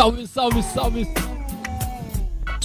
[0.00, 1.06] Salve, salve, salve.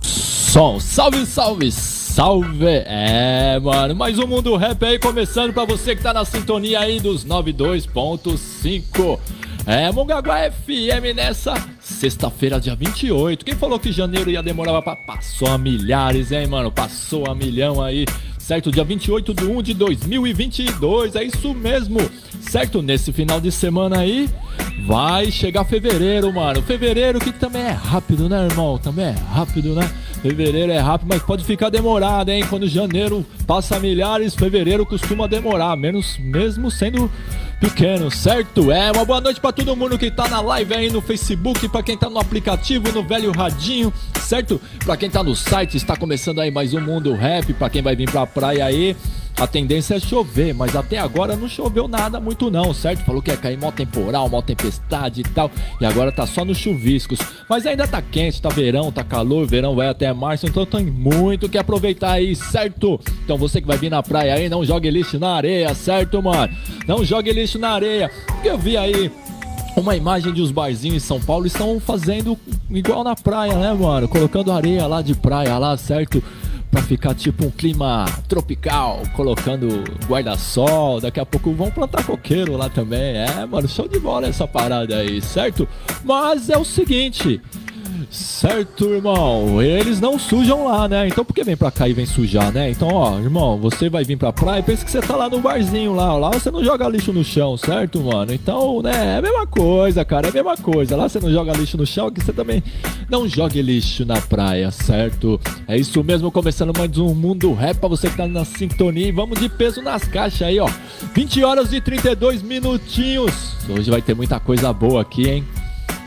[0.02, 2.66] Som, salve, salve, salve.
[2.86, 6.98] É, mano, mais um Mundo Rap aí começando pra você que tá na sintonia aí
[6.98, 9.20] dos 92.5.
[9.66, 13.44] É, Mongaguá FM nessa sexta-feira, dia 28.
[13.44, 14.96] Quem falou que janeiro ia demorar pra...
[14.96, 16.72] Passou a milhares, hein, mano?
[16.72, 18.06] Passou a milhão aí
[18.46, 18.72] certo?
[18.72, 22.00] Dia 28 de 1 de 2022, é isso mesmo,
[22.42, 22.80] certo?
[22.80, 24.30] Nesse final de semana aí,
[24.84, 26.62] vai chegar fevereiro, mano.
[26.62, 28.78] Fevereiro que também é rápido, né, irmão?
[28.78, 29.90] Também é rápido, né?
[30.22, 32.44] Fevereiro é rápido, mas pode ficar demorado, hein?
[32.50, 37.10] Quando janeiro passa milhares, fevereiro costuma demorar, menos mesmo sendo
[37.60, 38.72] pequeno, certo?
[38.72, 41.84] É, uma boa noite para todo mundo que tá na live aí no Facebook, para
[41.84, 44.60] quem tá no aplicativo, no velho radinho, certo?
[44.84, 47.96] Para quem tá no site, está começando aí mais um Mundo Rap, para quem vai
[47.96, 48.96] vir pra praia aí.
[49.38, 53.04] A tendência é chover, mas até agora não choveu nada muito não, certo?
[53.04, 56.58] Falou que ia cair mó temporal, mó tempestade e tal, e agora tá só nos
[56.58, 57.20] chuviscos.
[57.50, 61.50] Mas ainda tá quente, tá verão, tá calor, verão vai até março, então tem muito
[61.50, 63.00] que aproveitar aí, certo?
[63.26, 66.56] Então você que vai vir na praia aí, não jogue lixo na areia, certo, mano?
[66.88, 69.12] Não jogue lixo na areia, porque eu vi aí
[69.76, 72.38] uma imagem de os barzinhos em São Paulo estão fazendo
[72.70, 74.08] igual na praia, né, mano?
[74.08, 76.24] Colocando areia lá de praia lá, certo?
[76.76, 81.00] Pra ficar tipo um clima tropical, colocando guarda-sol.
[81.00, 83.16] Daqui a pouco vão plantar coqueiro lá também.
[83.16, 85.66] É, mano, show de bola essa parada aí, certo?
[86.04, 87.42] Mas é o seguinte.
[88.10, 89.62] Certo, irmão.
[89.62, 91.08] Eles não sujam lá, né?
[91.08, 92.70] Então por que vem pra cá e vem sujar, né?
[92.70, 95.40] Então, ó, irmão, você vai vir pra praia e pensa que você tá lá no
[95.40, 96.16] barzinho lá.
[96.16, 98.34] Lá você não joga lixo no chão, certo, mano?
[98.34, 100.96] Então, né, é a mesma coisa, cara, é a mesma coisa.
[100.96, 102.64] Lá você não joga lixo no chão, que você também
[103.10, 105.40] não jogue lixo na praia, certo?
[105.68, 109.08] É isso mesmo, começando mais um Mundo Rap pra você que tá na sintonia.
[109.08, 110.70] E vamos de peso nas caixas aí, ó.
[111.14, 113.56] 20 horas e 32 minutinhos.
[113.70, 115.46] Hoje vai ter muita coisa boa aqui, hein?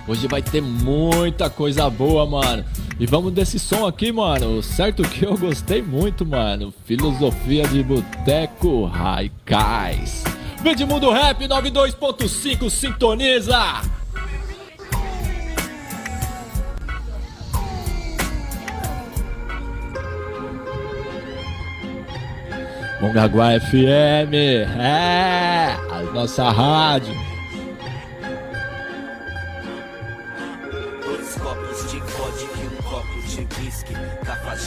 [0.09, 2.65] Hoje vai ter muita coisa boa, mano.
[2.99, 4.63] E vamos desse som aqui, mano.
[4.63, 6.73] Certo que eu gostei muito, mano.
[6.87, 10.25] Filosofia de Boteco Raikais.
[10.63, 13.83] Vídeo Mundo Rap 92.5 sintoniza.
[23.03, 24.35] Mongaguá FM,
[24.81, 27.28] é, a nossa rádio.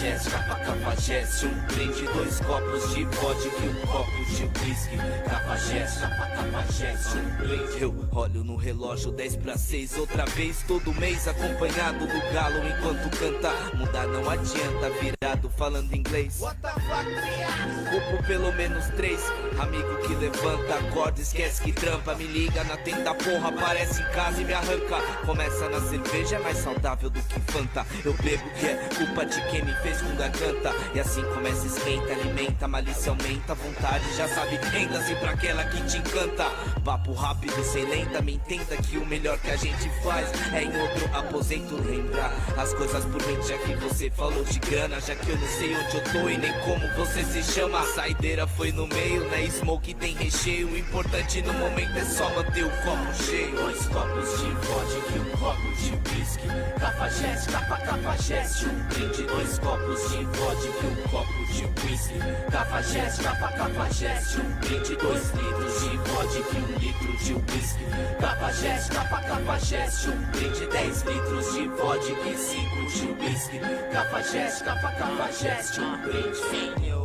[0.02, 0.71] chance.
[1.02, 4.98] Cafajeste, um brinde, dois copos de vodka e um copo de whisky.
[5.28, 7.82] Cafajeste, cafajeste, um brinde.
[7.82, 13.18] Eu olho no relógio 10 para 6, outra vez todo mês acompanhado do galo enquanto
[13.18, 13.52] canta.
[13.76, 16.40] Mudar não adianta, virado falando inglês.
[16.40, 19.20] Culpo pelo menos três,
[19.60, 24.40] amigo que levanta, acorda, esquece que trampa, me liga na tenda, porra, aparece em casa
[24.40, 25.02] e me arranca.
[25.26, 27.86] Começa na cerveja, é mais saudável do que Fanta.
[28.06, 30.72] Eu bebo que é culpa de quem me fez com garganta.
[30.94, 35.98] E assim começa, esquenta, alimenta, malícia aumenta, vontade já sabe, renda-se pra aquela que te
[35.98, 36.46] encanta.
[36.84, 40.82] Papo rápido, sem lenta, me entenda que o melhor que a gente faz é em
[40.82, 45.30] outro aposento lembrar as coisas por mim, já que você falou de grana, já que
[45.30, 47.80] eu não sei onde eu tô e nem como você se chama.
[47.80, 49.48] A saideira foi no meio, né?
[49.50, 50.68] Smoke tem recheio.
[50.68, 53.56] O importante no momento é só manter o copo cheio.
[53.56, 56.48] Dois copos de vodka e um copo de whisky.
[56.80, 59.24] Cafajeste, capa, cafajeste, um brinde.
[59.24, 62.20] Dois copos de vodka um copo de whisky.
[62.52, 64.96] Cafajeste, capa, cafajeste, um brinde.
[64.96, 67.86] Dois litros de vodka e um litro de whisky.
[68.20, 70.68] Cafajeste, capa, cafajeste, um brinde.
[70.68, 73.60] Dez litros de vodka e cinco de whisky.
[73.92, 77.01] Cafajeste, capa, cafajeste, um brinde.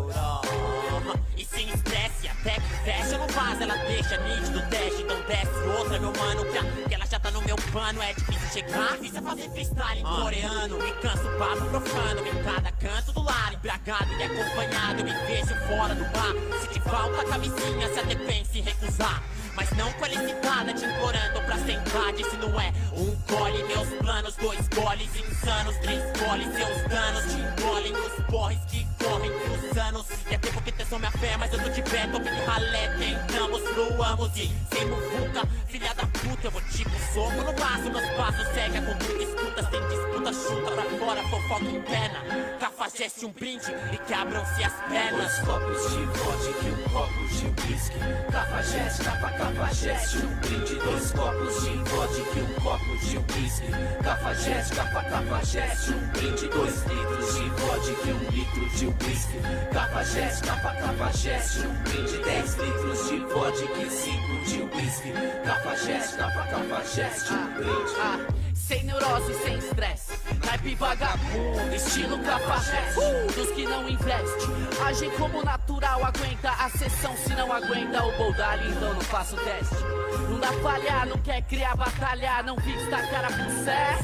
[1.36, 5.98] E sem estresse, até que fecha, não faz, ela deixa nítido teste, então desce outra,
[5.98, 9.22] meu mano, que, que ela já tá no meu pano, é difícil chegar, difícil é
[9.22, 14.22] fazer freestyle em coreano, me canso, papo profano, em cada canto do lar, embriagado e
[14.22, 18.62] acompanhado, me vejo fora do bar, se te falta a camisinha, se até pense em
[18.62, 19.22] recusar.
[19.56, 21.86] Mas não qualificada, te implorando pra sentar.
[22.16, 27.40] Se não é um gole, meus planos, dois goles insanos, três goles, seus danos te
[27.40, 30.06] engolem nos porres que correm os anos.
[30.30, 32.88] E é tempo que tensão minha fé, mas eu tô de pé, tô bem ralé.
[32.98, 38.10] Tentamos, voamos e sem muvuca, filha da puta, eu vou tipo soco no braço, meus
[38.16, 42.18] passos segue a conduta, escuta, sem disputa, chuta pra fora, fofoca interna.
[42.58, 45.38] Cafajeste um brinde e que abram-se as pernas.
[45.38, 47.98] Dois copos de vodka e um copo de whisky.
[48.32, 50.74] Cafajeste, capa, cafajeste, um brinde.
[50.76, 53.70] Dois copos de vodka e um copo de whisky.
[54.02, 56.48] Cafajeste, capa, cafajeste, um brinde.
[56.48, 59.38] Dois litros de vodka e um litro de whisky.
[59.72, 62.18] Cafajeste, capa, cafajeste, um brinde.
[62.24, 65.12] Dez litros de vodka e cinco de whisky.
[65.44, 68.45] Cafajeste, capa, cafajeste, um brinde.
[68.66, 70.12] Sem neurose, sem estresse.
[70.44, 72.98] Naipe vagabundo, estilo cafajeste.
[72.98, 74.46] Uh, dos que não investe.
[74.84, 77.16] Agem como natural, aguenta a sessão.
[77.16, 79.84] Se não aguenta o boldalho, então não faço teste.
[80.28, 82.42] Não dá falhar, não quer criar batalha.
[82.42, 83.98] Não vista a cara pro céu.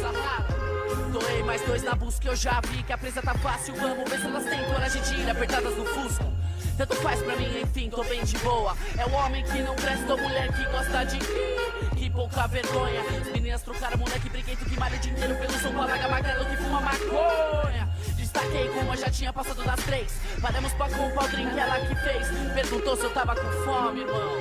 [0.00, 0.62] Só rala.
[1.12, 3.74] Doei mais dois na busca, eu já vi que a presa tá fácil.
[3.76, 6.24] Vamos ver se elas têm coragem de ir apertadas no fusco.
[6.76, 8.76] Tanto faz pra mim, enfim, tô bem de boa.
[8.98, 11.18] É o homem que não presta, ou mulher que gosta de
[12.02, 13.00] Que pouca vergonha.
[13.00, 16.56] As meninas trocaram moleque briguento que malha o dia inteiro pelo som paga magrelo que
[16.56, 17.88] fuma maconha.
[18.16, 20.12] Destaquei como eu já tinha passado das três.
[20.40, 22.26] Paramos pra comprar o drink, ela que fez.
[22.54, 24.32] Perguntou se eu tava com fome, irmão.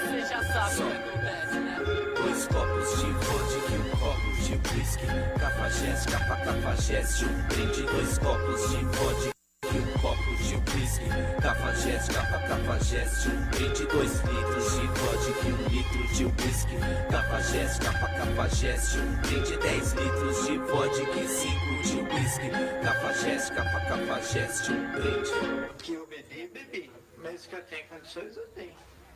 [0.00, 1.78] Você já sabe o que acontece, né?
[2.16, 5.06] Dois copos de vodka e um copo de whisky.
[5.38, 7.82] Cafajeste, capa, cafajeste, um brinde.
[7.82, 9.35] Dois copos de vodka
[9.78, 11.08] um copo de whisky.
[11.42, 13.86] Cafajeste, capa, cafajeste, um brinde.
[13.86, 16.76] Dois litros de vodka e um litro de whisky.
[17.10, 19.56] Cafajeste, capa, cafajeste, um brinde.
[19.58, 22.50] Dez litros de vodka e cinco de whisky.
[22.82, 25.74] Cafajeste, capa, cafajeste, um brinde.
[25.78, 26.90] que eu bebi, bebi.
[27.18, 28.74] Mas que eu tenho condições, eu tenho.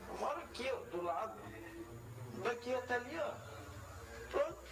[0.09, 1.39] Eu moro aqui, ó, do lado.
[2.45, 3.33] Daqui até ali, ó.
[4.31, 4.71] Pronto.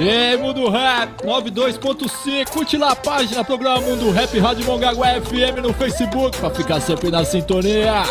[0.00, 5.60] E aí, Mundo Rap 92.5, curte lá a página, programa Mundo Rap Rádio Mongaguá FM
[5.60, 8.04] no Facebook, pra ficar sempre na sintonia.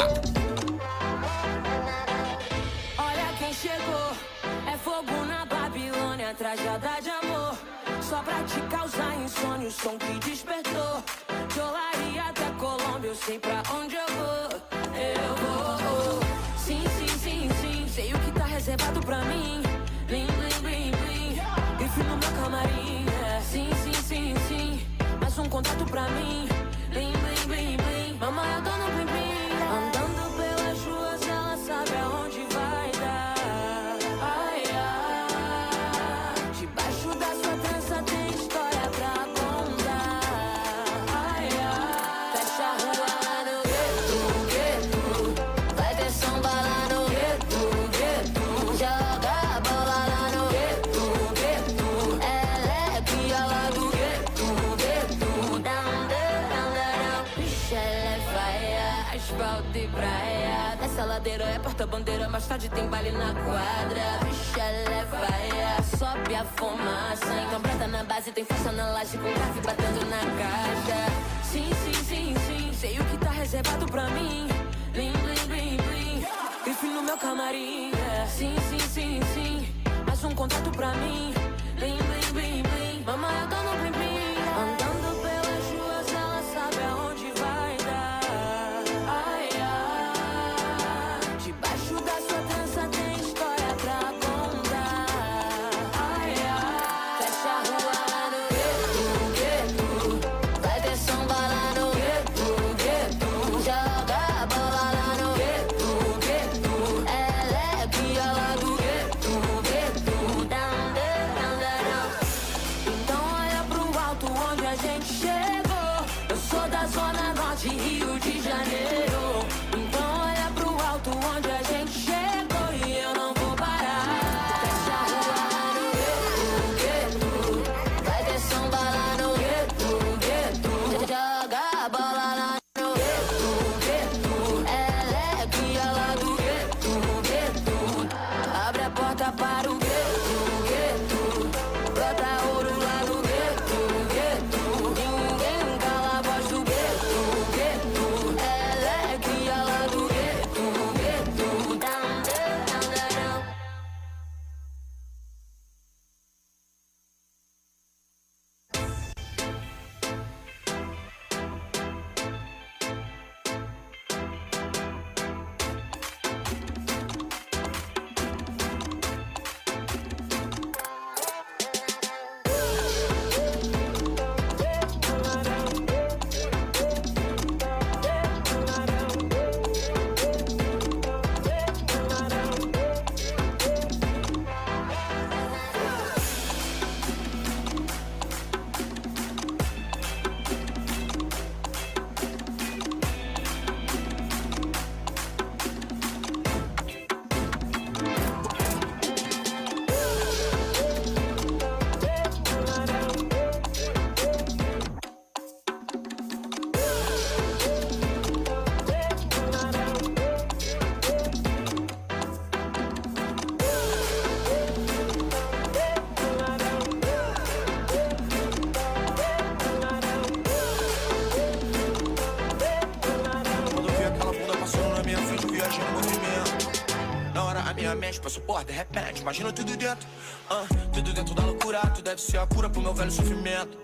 [228.18, 230.08] Mente, peço porra, de repente, imagina tudo dentro.
[230.50, 233.78] Uh, tudo dentro da loucura, tu deve ser a cura pro meu velho sofrimento.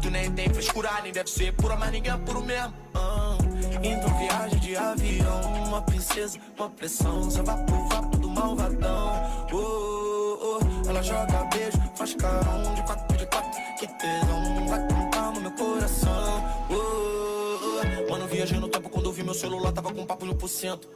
[0.00, 2.74] Tu nem tem frescura, nem deve ser pura, mas ninguém é puro mesmo.
[2.94, 3.38] Uh,
[3.82, 9.46] então viagem de avião, uma princesa, uma pressão, só vapor, vapor do malvadão.
[9.52, 14.88] Oh, oh, oh, ela joga beijo, faz carão de quatro de quatro, que tesão, vai
[14.88, 16.44] com calma meu coração.
[16.70, 18.10] Oh, oh, oh.
[18.10, 20.88] Mano, viajei no tempo quando eu vi meu celular, tava com papo no por cento.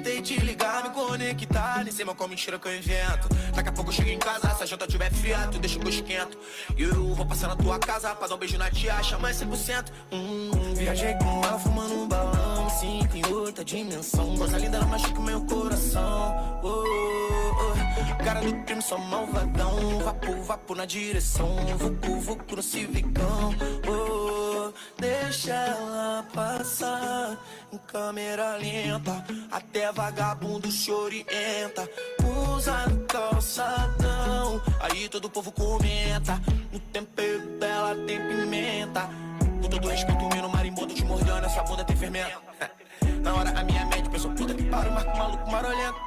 [0.00, 3.28] Tentei te ligar, me conectar, nem sei mal qual mentira que eu invento.
[3.54, 5.84] Daqui a pouco eu chego em casa, se a janta tiver fria, tu deixa que
[5.84, 6.38] eu esquento.
[6.74, 9.92] E eu vou passar na tua casa pra dar um beijo na tia, chama 100%.
[10.10, 14.38] Hum, viajei com ela fumando um balão, sinto em outra dimensão.
[14.38, 16.60] Coisa linda, ela machuca meu coração.
[16.62, 18.24] Oh, oh, oh.
[18.24, 19.98] Cara do crime, só malvadão.
[19.98, 21.56] Vapo, vapo na direção.
[21.76, 23.54] Vucu, vucu no civicão.
[23.86, 27.36] Oh, deixa ela passar
[27.72, 29.24] em câmera lenta.
[29.50, 31.88] Até vagabundo se orienta.
[32.56, 34.60] Usa no calçadão.
[34.80, 36.40] Aí todo povo comenta.
[36.72, 39.08] No tempero dela tem pimenta.
[39.62, 41.46] Com todo respeito, o no marimbondo te mordendo.
[41.46, 42.40] Essa bunda tem fermento.
[43.22, 46.00] Na hora a minha mente pensou, puta que pariu, marco maluco marolento.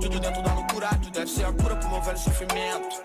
[0.00, 3.02] Tudo dentro da loucura, tu deve ser a cura pro meu velho sofrimento.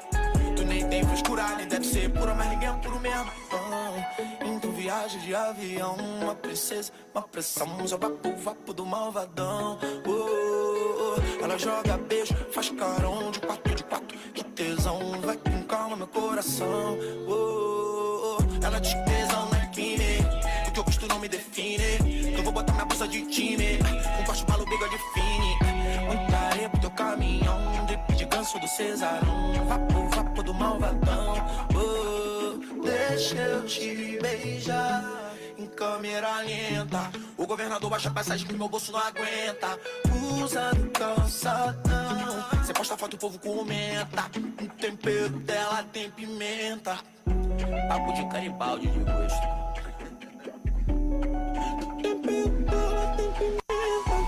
[0.56, 3.32] Tu nem tem frescura, nem deve ser pura, mas ninguém é puro mesmo.
[3.48, 3.62] Então
[4.82, 9.78] viagem de avião, uma princesa, uma pressão, só vapo, vapo do malvadão.
[10.08, 11.44] Oh, oh.
[11.44, 16.08] Ela joga beijo, faz carão de quatro de quatro, que tesão, vai com calma meu
[16.08, 16.98] coração.
[17.28, 18.66] Oh, oh.
[18.66, 20.18] Ela tesão não é crime,
[20.68, 22.34] o que eu gosto não me define.
[22.36, 23.78] Eu vou botar minha blusa de time,
[24.20, 25.60] um corte malo, bigode fine.
[26.08, 27.86] Muita areia pro teu caminhão,
[28.18, 29.54] de ganso do Cesarão.
[29.68, 31.36] Vapo, vapo do malvadão.
[33.22, 35.04] Deixa eu te beijar
[35.56, 37.12] em câmera lenta.
[37.38, 39.80] O governador baixa a passagem que meu bolso não aguenta.
[40.44, 42.66] Usa no calçadão.
[42.66, 44.24] Cê posta foto, o povo comenta.
[44.60, 46.98] O tempero dela tem pimenta.
[47.88, 49.48] Papo de caribaldi de gosto.
[50.90, 54.21] O tempero dela tem pimenta.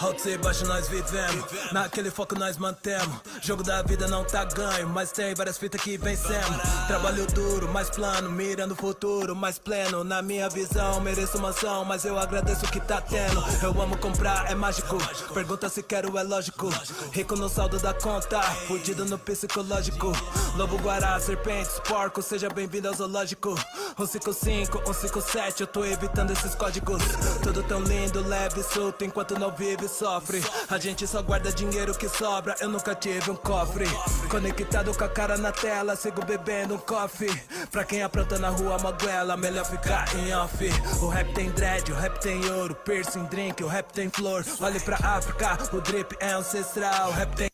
[0.00, 3.20] Alto e baixo nós vivemos, naquele foco nós mantemos.
[3.42, 6.56] Jogo da vida não tá ganho, mas tem várias fitas que vencemos.
[6.86, 10.02] Trabalho duro, mais plano, mirando o futuro, mais pleno.
[10.02, 13.44] Na minha visão, mereço mansão, mas eu agradeço o que tá tendo.
[13.62, 14.96] Eu amo comprar, é mágico.
[15.34, 16.70] Pergunta se quero, é lógico.
[17.12, 20.12] Rico no saldo da conta, fudido no psicológico.
[20.56, 23.54] Lobo guará, serpentes, porco, seja bem-vindo ao zoológico.
[23.96, 27.02] 155, 157, eu tô evitando esses códigos.
[27.42, 30.42] Tudo tão lindo, leve, solto, enquanto não vive, sofre.
[30.68, 33.86] A gente só guarda dinheiro que sobra, eu nunca tive um cofre.
[34.28, 37.30] Conectado com a cara na tela, sigo bebendo um coffee.
[37.70, 40.68] Pra quem apronta na rua, maguela, melhor ficar em off.
[41.00, 44.44] O rap tem dread, o rap tem ouro, piercing, drink, o rap tem flor.
[44.60, 47.50] Olhe pra África, o drip é ancestral, o rap tem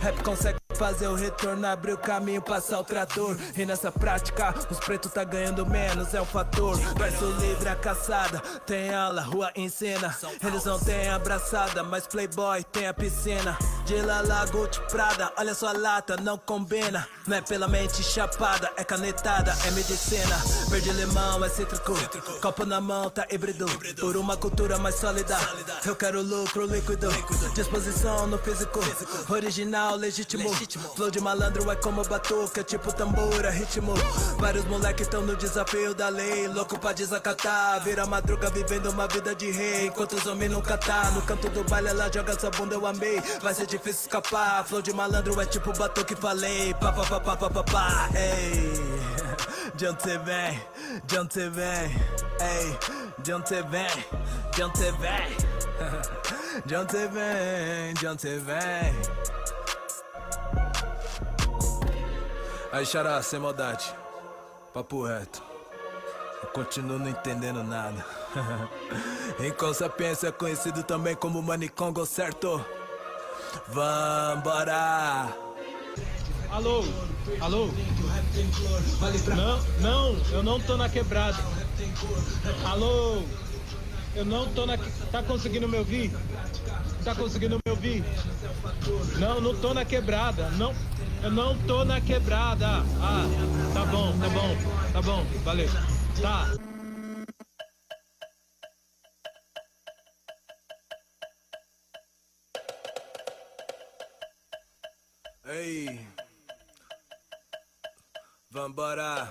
[0.00, 3.36] Rap consegue fazer o retorno, abrir o caminho, passar o trator.
[3.56, 6.76] E nessa prática, os pretos tá ganhando menos, é um fator.
[6.96, 10.16] Verso livre a caçada, tem aula, rua ensina.
[10.44, 13.56] Eles não têm abraçada, mas Playboy tem a piscina.
[13.84, 17.06] De Lala, Gucci, Prada, olha sua lata, não combina.
[17.26, 20.36] Não é pela mente chapada, é canetada, é medicina.
[20.68, 21.92] Verde limão é cítrico,
[22.40, 23.66] copo na mão tá híbrido.
[24.00, 25.36] Por uma cultura mais sólida,
[25.84, 27.08] eu quero lucro líquido.
[27.54, 28.80] Disposição no físico,
[29.28, 30.48] original, legítimo.
[30.94, 33.94] Flow de malandro é como batuca, tipo tambor, é ritmo.
[34.38, 37.82] Vários moleques tão no desafio da lei, louco pra desacatar.
[37.82, 41.10] Vira madruga vivendo uma vida de rei, enquanto os homens nunca tá.
[41.10, 43.20] No canto do baile ela joga essa bunda, eu amei.
[43.42, 44.64] Vai ser difícil escapar.
[44.64, 46.72] Flow de malandro é tipo batuque, falei.
[46.74, 48.08] Pá, pá, pá, pá, pá, pá, pá.
[48.14, 48.72] Ei,
[49.74, 50.62] de onde cê vem?
[51.06, 51.96] De onde cê vem?
[52.40, 52.78] Ei,
[53.18, 53.86] de onde cê vem?
[54.54, 55.36] De onde cê vem?
[56.64, 57.94] De onde cê vem?
[57.94, 59.22] De onde cê vem?
[62.72, 63.92] Aí, Xará, sem maldade.
[64.72, 65.42] Papo reto.
[66.42, 68.04] Eu continuo não entendendo nada.
[69.38, 72.64] em Sapiência é conhecido também como Manicongo, certo?
[73.68, 75.28] Vambora!
[76.50, 76.82] Alô?
[77.42, 77.68] Alô?
[79.36, 81.38] Não, não, eu não tô na quebrada.
[82.64, 83.22] Alô?
[84.14, 84.78] Eu não tô na.
[85.10, 86.10] Tá conseguindo me ouvir?
[87.04, 88.04] Tá conseguindo me ouvir?
[89.18, 90.48] Não, não tô na quebrada.
[90.50, 90.72] Não,
[91.22, 92.66] eu não tô na quebrada.
[93.00, 93.24] Ah,
[93.74, 95.68] tá bom, tá bom, tá bom, valeu.
[96.20, 96.46] Tá.
[105.44, 106.06] Ei,
[108.48, 109.28] vambora.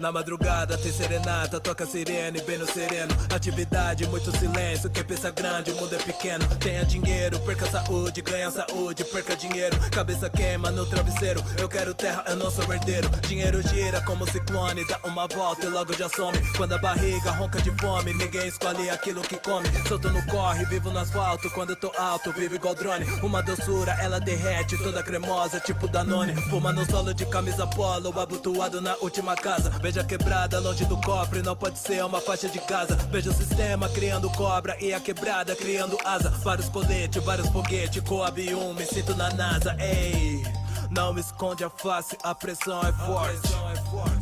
[0.00, 3.14] Na madrugada tem serenata, toca sirene bem no sereno.
[3.34, 4.88] Atividade, muito silêncio.
[4.88, 6.42] Quem pensa grande, o mundo é pequeno.
[6.56, 9.78] Tenha dinheiro, perca saúde, ganha saúde, perca dinheiro.
[9.90, 11.44] Cabeça queima no travesseiro.
[11.58, 13.10] Eu quero terra, eu não sou herdeiro.
[13.28, 16.38] Dinheiro gira como ciclone, dá uma volta e logo já some.
[16.56, 19.68] Quando a barriga ronca de fome, ninguém escolhe aquilo que come.
[19.86, 21.50] Solto no corre, vivo no asfalto.
[21.50, 23.04] Quando eu tô alto, vivo igual drone.
[23.22, 26.34] Uma doçura, ela derrete, toda cremosa, tipo Danone.
[26.48, 29.70] Fuma no solo de camisa polo, abotoado na última casa.
[29.90, 32.94] Veja quebrada longe do cofre, não pode ser uma faixa de casa.
[33.10, 36.30] Veja o sistema criando cobra e a quebrada criando asa.
[36.30, 40.44] Vários coletes, vários foguetes, Coab 1, me sinto na NASA, ei.
[40.90, 43.48] Não esconde a face, a pressão é forte.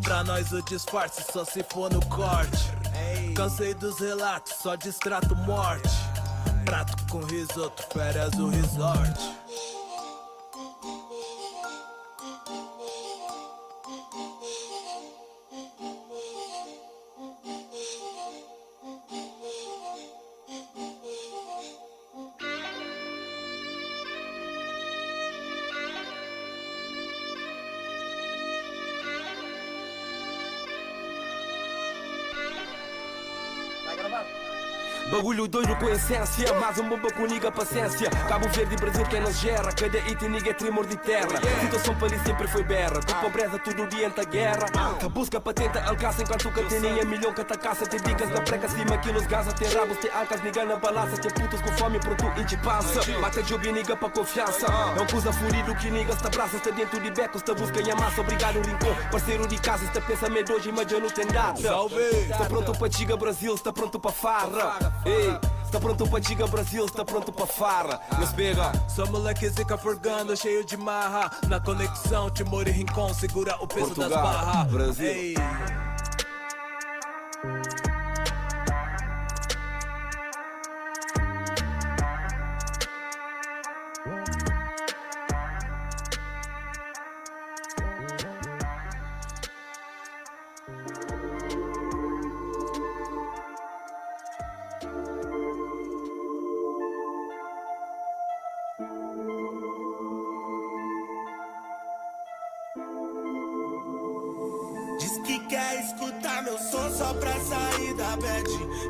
[0.02, 2.64] Pra nós o disfarce só se for no corte.
[3.36, 5.90] Cansei dos relatos, só distrato morte.
[6.64, 9.37] Prato com risoto, férias o resort.
[35.28, 38.08] Bagulho doido com essência, mais um bomba com niga paciência.
[38.08, 41.38] Cabo Verde e Brasil quem nos gera, cada item niga é tremor de terra.
[41.60, 44.64] Situação para ali sempre foi berra, com pobreza tudo orienta a guerra.
[44.98, 47.86] Que busca patenta alcaça enquanto que tem milhão que caça.
[47.86, 51.18] Tem dicas na preca cima, quilos gaza, tem rabos, tem ancas, niga na balança.
[51.18, 53.18] Tem putos com fome, pronto, inti passa.
[53.20, 54.64] Mata job e niga para confiança.
[54.96, 57.94] É um coisa furido que niga está braça, está dentro de becos, está busca e
[57.94, 58.22] massa.
[58.22, 61.60] Obrigado, rincão, parceiro de casa, está pensamento hoje, mas já não tem data.
[61.60, 64.78] Está pronto para Giga Brasil, está pronto para farra.
[65.18, 68.00] Ei, está pronto pra Giga Brasil, está pronto pra farra.
[68.18, 68.72] Nos pega.
[68.88, 71.30] Sou moleque zica forgando, cheio de marra.
[71.48, 74.72] Na conexão, Timor e Rincon, segura o peso das Portugal, barras.
[74.72, 75.06] Brasil.
[75.06, 75.34] Ei.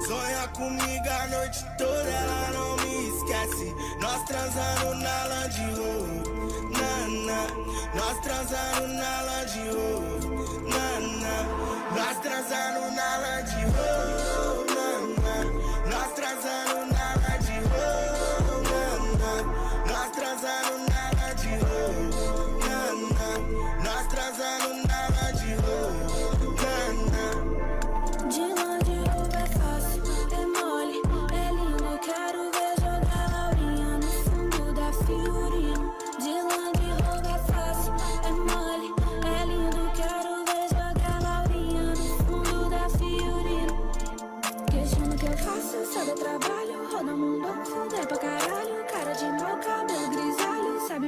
[0.07, 3.75] Sonha comigo a noite toda, ela não me esquece.
[4.01, 7.47] Nós transando na Land Rover, na, na.
[7.95, 11.37] Nós transando na Land Rover, na, na.
[11.97, 14.18] Nós transando na Land Rover,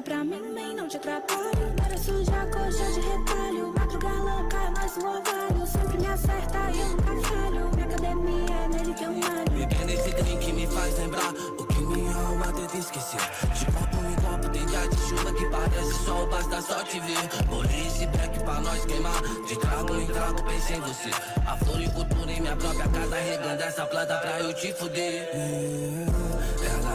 [0.03, 1.75] pra mim, nem não te atrapalho.
[1.77, 3.73] Para sujar, coxa de retalho.
[3.77, 5.67] Madruga louca, nós o ovário.
[5.67, 7.71] Sempre me acerta e eu nunca falho.
[7.75, 9.51] Minha academia é nele que eu malho.
[9.51, 13.21] Beber nesse drink que me faz lembrar o que minha alma tenta esquecer.
[13.55, 17.47] De copo em copo tem dia de chuva que parece sol, basta só te ver.
[17.49, 19.23] Polícia e black pra nós queimar.
[19.47, 21.11] De trago em trago pensei em você.
[21.47, 25.31] A floricultura em minha própria casa regando essa planta pra eu te fuder.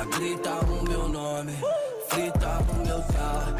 [0.03, 1.53] Grita o meu nome,
[2.09, 3.55] frita o meu carro.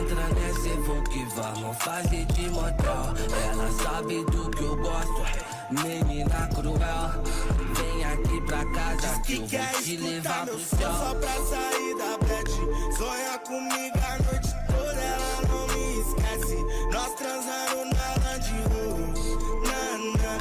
[0.00, 3.14] Entra nesse voo que vamos fazer de motel.
[3.50, 5.22] Ela sabe do que eu gosto,
[5.70, 7.48] menina cruel.
[7.74, 10.90] Vem aqui pra casa que eu vou Quer te levar pro céu.
[10.92, 12.50] só pra sair da bed
[12.96, 16.56] Sonha comigo a noite toda, ela não me esquece
[16.92, 19.80] Nós transando na Land Rover, na,
[20.18, 20.34] na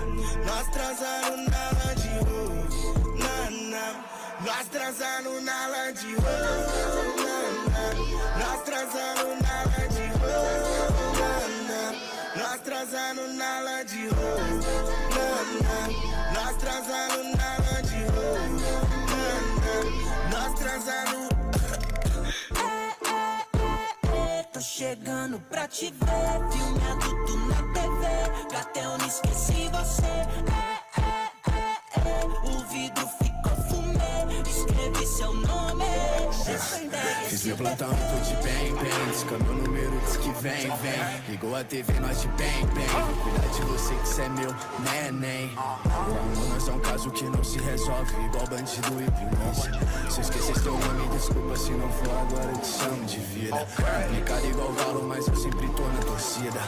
[0.45, 1.76] Nós transando na
[4.47, 6.67] nós transando na Land Rover.
[8.39, 11.91] Nós transando na Land Rover.
[12.37, 14.63] Nós transando na Land Rover.
[16.33, 18.63] Nós transando na Land Rover.
[20.31, 21.27] Nós transando.
[24.53, 28.07] Tô chegando pra te ver Filme adulto na TV
[28.47, 30.05] Pra eu não esqueci você.
[30.05, 31.59] É, é, é,
[31.99, 32.25] é.
[32.49, 33.26] O vidro fica
[35.17, 35.83] seu nome.
[37.27, 39.11] Fiz meu plantão, tô de bem, bem.
[39.11, 41.21] Disca meu número, diz que vem, vem.
[41.29, 42.87] Ligou a TV, nós de bem, bem.
[43.23, 44.53] Cuidar de você que cê é meu
[44.83, 45.49] neném.
[45.57, 50.11] O nós é um caso que não se resolve, igual bandido e polícia.
[50.11, 53.67] Se esquecer teu nome, desculpa se não for agora, eu te chamo de vida.
[53.75, 56.59] Complicado igual galo, mas eu sempre tô na torcida.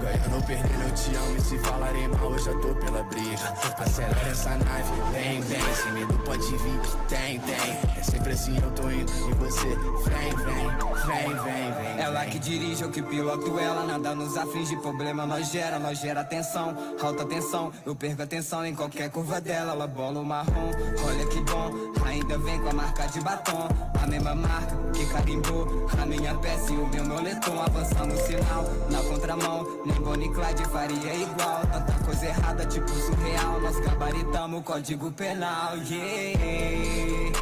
[0.00, 1.36] Ganhando ou perdendo, eu te amo.
[1.36, 3.54] E se falarem mal, eu já tô pela briga.
[3.78, 5.74] Acelera essa nave, vem, vem.
[5.74, 7.78] Sem medo pode vir, tem, tem.
[7.98, 9.12] É sempre assim, eu tô indo.
[9.12, 10.66] E você, vem, vem,
[11.06, 12.04] vem, vem, vem.
[12.04, 13.84] Ela que dirige, eu que piloto ela.
[13.84, 17.72] Nada nos aflige, problema nós gera, nós gera tensão, alta tensão.
[17.84, 19.72] Eu perco atenção em qualquer curva dela.
[19.72, 20.70] Ela bola o marrom,
[21.06, 21.70] olha que bom.
[22.04, 23.68] Ainda vem com a marca de batom,
[24.02, 25.66] a mesma marca que carimbou.
[26.00, 27.60] A minha peça e o meu moletom.
[27.60, 29.66] Avançando o sinal, na contramão.
[29.86, 31.60] Nem Bonnie Clyde faria igual.
[31.72, 33.60] Tanta coisa errada, tipo surreal.
[33.60, 37.38] Nós gabaritamos o código penal, yeah.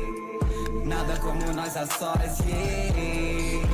[0.84, 3.64] Nada como nós a sós, yeah.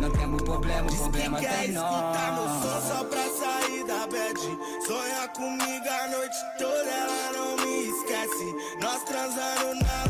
[0.00, 2.84] Não temos problema, o problema Quer tem escutar meu som nós.
[2.84, 4.40] só pra sair da bad
[4.86, 10.09] Sonha comigo a noite toda, ela não me esquece Nós transando na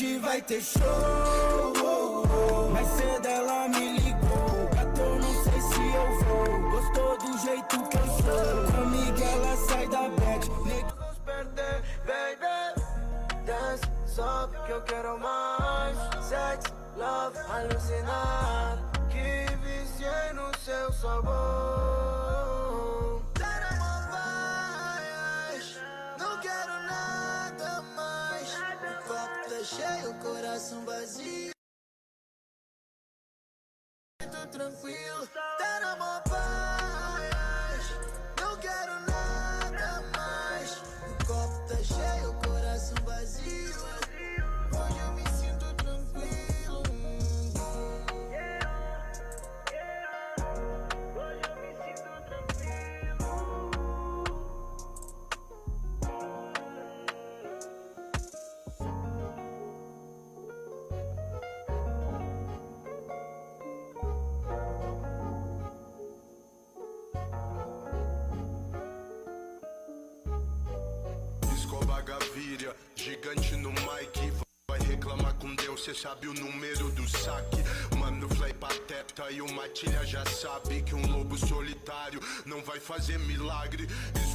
[0.00, 0.80] noite vai ter show.
[2.72, 4.68] Mais cedo ela me ligou.
[4.74, 6.70] Gato, eu não sei se eu vou.
[6.70, 8.72] Gostou do jeito que eu sou.
[8.72, 10.48] Comigo ela sai da bed.
[10.48, 12.80] Vamos perder, baby.
[13.44, 15.96] Dance, sobe que eu quero mais.
[16.24, 18.78] Sex, love, alucinar
[19.10, 22.19] Que viciei no seu sabor
[29.90, 31.50] cheio, coração vazio.
[34.18, 36.79] Tô tranquilo, dar uma paz
[75.80, 77.64] cê sabe o número do saque.
[77.98, 83.18] Mano, Fly pateta e o Matilha já sabe que um lobo solitário não vai fazer
[83.18, 83.88] milagre.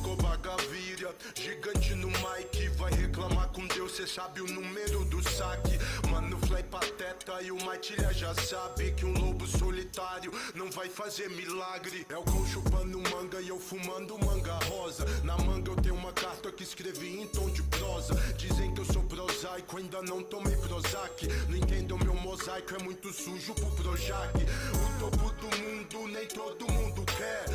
[0.05, 2.69] Escoba Gaviria, gigante no mic.
[2.77, 5.79] Vai reclamar com Deus, cê sabe o número do saque.
[6.11, 11.27] Mano, Fly pateta e o Matilha já sabe que um lobo solitário não vai fazer
[11.31, 12.05] milagre.
[12.07, 15.05] É o cão chupando manga e eu fumando manga rosa.
[15.23, 18.13] Na manga eu tenho uma carta que escrevi em tom de prosa.
[18.37, 21.27] Dizem que eu sou prosaico, ainda não tomei Prozac.
[21.49, 24.37] Não entendo meu mosaico, é muito sujo pro Projac.
[24.37, 27.45] O topo do mundo nem todo mundo quer.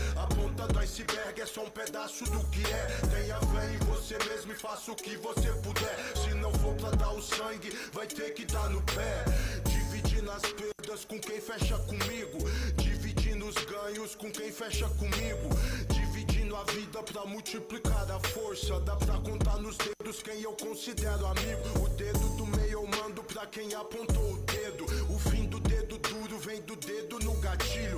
[0.61, 2.87] Ponta do iceberg é só um pedaço do que é.
[3.09, 5.97] Tenha fé em você mesmo e faça o que você puder.
[6.15, 9.25] Se não for pra dar o sangue, vai ter que dar no pé.
[9.65, 12.39] Dividindo as perdas com quem fecha comigo.
[12.77, 15.49] Dividindo os ganhos com quem fecha comigo.
[15.89, 18.79] Dividindo a vida pra multiplicar a força.
[18.81, 21.85] Dá pra contar nos dedos quem eu considero amigo.
[21.85, 24.85] O dedo do meio eu mando pra quem apontou o dedo.
[25.09, 27.97] O fim do dedo duro vem do dedo no gatilho.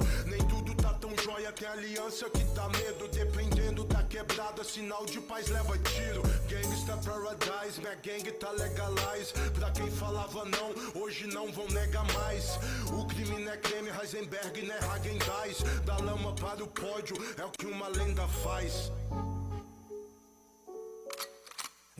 [1.33, 3.09] Jóia, tem aliança que dá medo.
[3.09, 6.23] Dependendo da quebrada, sinal de paz leva tiro.
[6.49, 9.33] Gangsta Paradise, minha gang tá legalize.
[9.55, 12.59] Pra quem falava não, hoje não vão negar mais.
[12.92, 15.62] O crime não é creme, Heisenberg não é Hagendaz.
[15.87, 18.92] Da lama para o pódio, é o que uma lenda faz.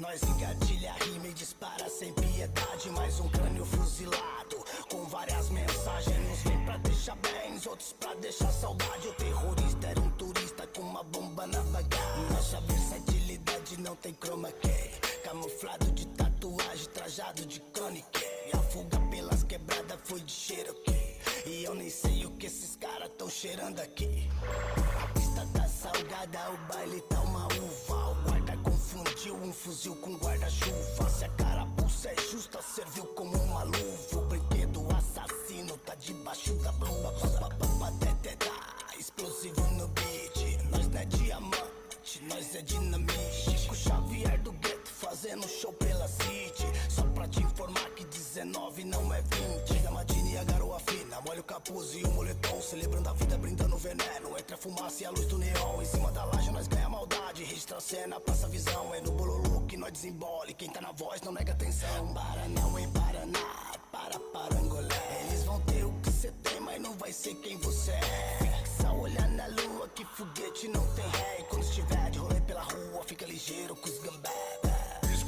[0.03, 2.91] Nós engatilha rima e dispara sem piedade.
[2.91, 4.57] Mais um crânio fuzilado
[4.91, 6.29] Com várias mensagens.
[6.29, 9.07] Uns vem pra deixar bens, outros pra deixar saudade.
[9.07, 12.31] O terrorista era um turista com uma bomba na bagagem.
[12.33, 14.91] Nossa versatilidade não tem chroma key.
[15.23, 18.21] Camuflado de tatuagem, trajado de crônica
[18.53, 22.75] E a fuga pelas quebradas foi de Cherokee E eu nem sei o que esses
[22.75, 24.29] caras tão cheirando aqui.
[25.01, 28.32] A pista tá salgada, o baile tá uma uva
[29.15, 31.09] pediu um fuzil com guarda-chuva.
[31.09, 34.17] Se a carapuça é justa, serviu como uma luva.
[34.17, 37.49] O brinquedo assassino tá debaixo da blusa.
[38.99, 40.59] Explosivo no beat.
[40.71, 43.59] Nós não é diamante, nós é dinamite.
[43.59, 46.67] Chico Xavier do gueto fazendo show pela city.
[46.89, 49.83] Só pra te informar que 19 não é 20.
[49.83, 52.63] Gamadini e a garoa fina, molha o capuz e o moletom.
[52.63, 54.39] Celebrando a vida, brindando veneno.
[54.39, 55.83] Entre a fumaça e a luz do neon.
[55.83, 57.45] Em cima da laje nós ganha maldade.
[57.45, 58.95] Registra a cena, passa a visão.
[58.95, 60.55] É no bololô que nós desembole.
[60.55, 62.15] Quem tá na voz não nega atenção.
[62.15, 65.27] Paranão em Paraná, para Parangolé.
[65.29, 68.39] Eles vão ter o que cê tem, mas não vai ser quem você é.
[68.39, 71.41] Fixa olhar na lua que foguete não tem ré.
[71.41, 74.72] E quando estiver de rolê pela rua, fica ligeiro com os gambé.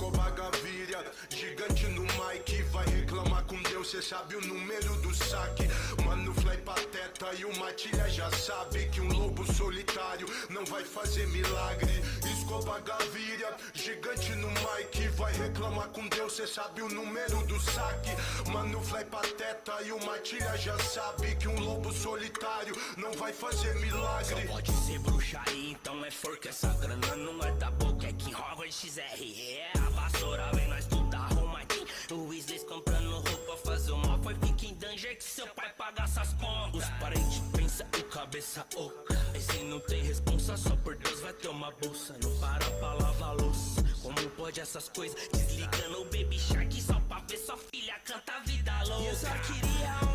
[0.04, 5.66] Escobar Gaviria, gigante no mic Vai reclamar com Deus, cê sabe o número do saque.
[6.04, 11.26] Mano, fly pateta e o Matilha já sabe Que um lobo solitário não vai fazer
[11.28, 12.02] milagre.
[12.22, 18.10] Escobar Gaviria, gigante no mic Vai reclamar com Deus, cê sabe o número do saque.
[18.52, 23.74] Mano, fly pateta e o Matilha já sabe Que um lobo solitário não vai fazer
[23.76, 24.46] milagre.
[24.46, 27.93] Só pode ser bruxaria, então é forca Essa grana não é da boca,
[28.34, 31.86] Howard XR É a vassoura, vem nós tudo arrumadinho.
[32.10, 36.02] O Weasley comprando roupa, fazer o mal Foi fica em danger que seu pai paga
[36.02, 36.82] essas contas.
[36.82, 41.48] Os parentes pensa o cabeça oca Esse não tem responsa, só por Deus vai ter
[41.48, 42.16] uma bolsa.
[42.22, 43.82] Não para pra lavar louça.
[44.02, 45.28] Como pode essas coisas?
[45.32, 49.04] Desligando o Baby Shark Só pra ver sua filha canta vida louca.
[49.04, 50.13] Eu só queria um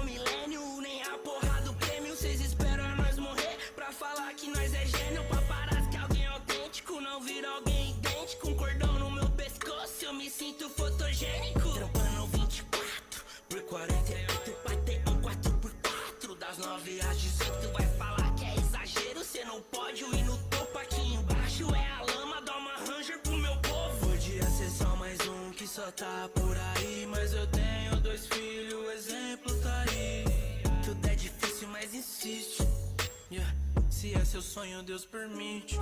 [34.69, 35.79] sonho, Deus permite.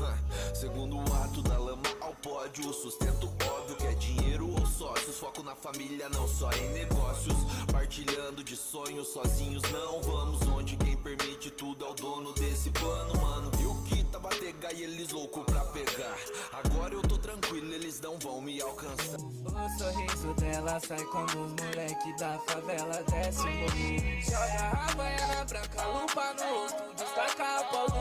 [0.53, 5.17] Segundo ato da lama ao pódio, sustento óbvio que é dinheiro ou sócios.
[5.17, 7.35] Foco na família, não só em negócios.
[7.71, 10.41] Partilhando de sonhos, sozinhos não vamos.
[10.47, 13.51] Onde quem permite tudo é o dono desse plano, mano.
[13.59, 16.17] E o que tava tega e eles louco pra pegar.
[16.53, 19.26] Agora eu tô tranquilo, eles não vão me alcançar.
[19.69, 24.21] Sorriso dela sai como os moleque da favela desce o morro.
[24.21, 27.97] Joga a baiana branca, lupa no rosto, destaca a pau do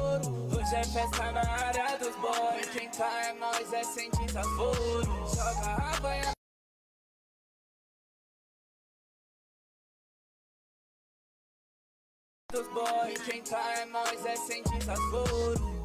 [0.00, 0.56] ouro.
[0.56, 5.04] Hoje é festa na área dos boys, quem tá é nós, é sem desaforo.
[5.34, 6.32] Joga a baiana.
[12.52, 15.81] Dos boys, quem tá é nós, é sem desaforo.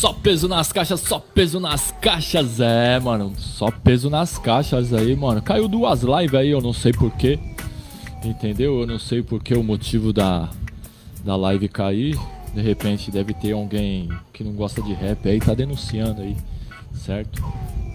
[0.00, 2.58] Só peso nas caixas, só peso nas caixas.
[2.58, 5.42] É, mano, só peso nas caixas aí, mano.
[5.42, 7.38] Caiu duas lives aí, eu não sei porquê.
[8.24, 8.80] Entendeu?
[8.80, 10.48] Eu não sei porque o motivo da,
[11.22, 12.18] da live cair.
[12.54, 16.34] De repente deve ter alguém que não gosta de rap aí, tá denunciando aí,
[16.94, 17.44] certo?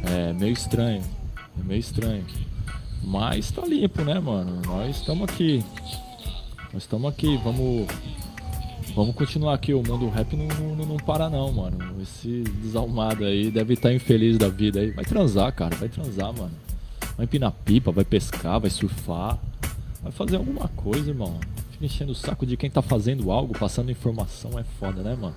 [0.03, 1.01] É meio estranho,
[1.59, 2.23] é meio estranho.
[3.03, 4.61] Mas tá limpo, né, mano?
[4.63, 5.63] Nós estamos aqui.
[6.71, 7.87] Nós estamos aqui, vamos
[8.95, 12.01] Vamos continuar aqui, o mundo rap não, não, não para não, mano.
[12.01, 14.91] Esse desalmado aí deve estar infeliz da vida aí.
[14.91, 16.53] Vai transar, cara, vai transar, mano.
[17.17, 19.37] Vai empinar pipa, vai pescar, vai surfar.
[20.01, 21.37] Vai fazer alguma coisa, irmão.
[21.71, 25.35] Fica enchendo o saco de quem tá fazendo algo, passando informação, é foda, né, mano?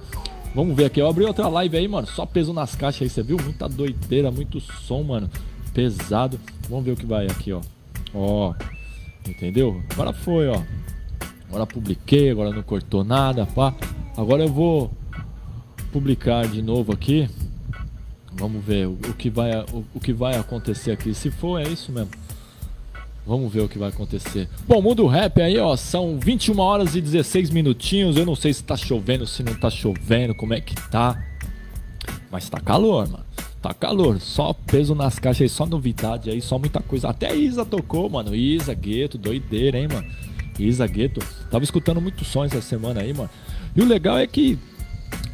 [0.55, 2.07] Vamos ver aqui, eu abri outra live aí, mano.
[2.07, 3.39] Só peso nas caixas aí, você viu?
[3.43, 5.29] Muita doideira, muito som, mano.
[5.75, 6.39] Pesado.
[6.69, 7.61] Vamos ver o que vai aqui, ó.
[8.15, 8.55] Ó.
[9.29, 9.83] Entendeu?
[9.91, 10.63] Agora foi, ó.
[11.49, 13.75] Agora publiquei, agora não cortou nada, pá.
[14.17, 14.91] Agora eu vou
[15.91, 17.29] publicar de novo aqui.
[18.33, 21.15] Vamos ver o, o que vai o, o, que vai acontecer aqui.
[21.15, 22.11] Se for, é isso mesmo.
[23.27, 24.49] Vamos ver o que vai acontecer.
[24.67, 28.17] Bom, mundo rap aí, ó, são 21 horas e 16 minutinhos.
[28.17, 31.23] Eu não sei se tá chovendo, se não tá chovendo, como é que tá.
[32.31, 33.25] Mas tá calor, mano.
[33.61, 37.09] Tá calor, só peso nas caixas aí, só novidade aí, só muita coisa.
[37.09, 38.35] Até Isa tocou, mano.
[38.35, 40.09] Isa, Gueto, doideira, hein, mano.
[40.67, 41.21] Isa Gueto.
[41.51, 43.31] Tava escutando muitos sons essa semana aí, mano.
[43.75, 44.59] E o legal é que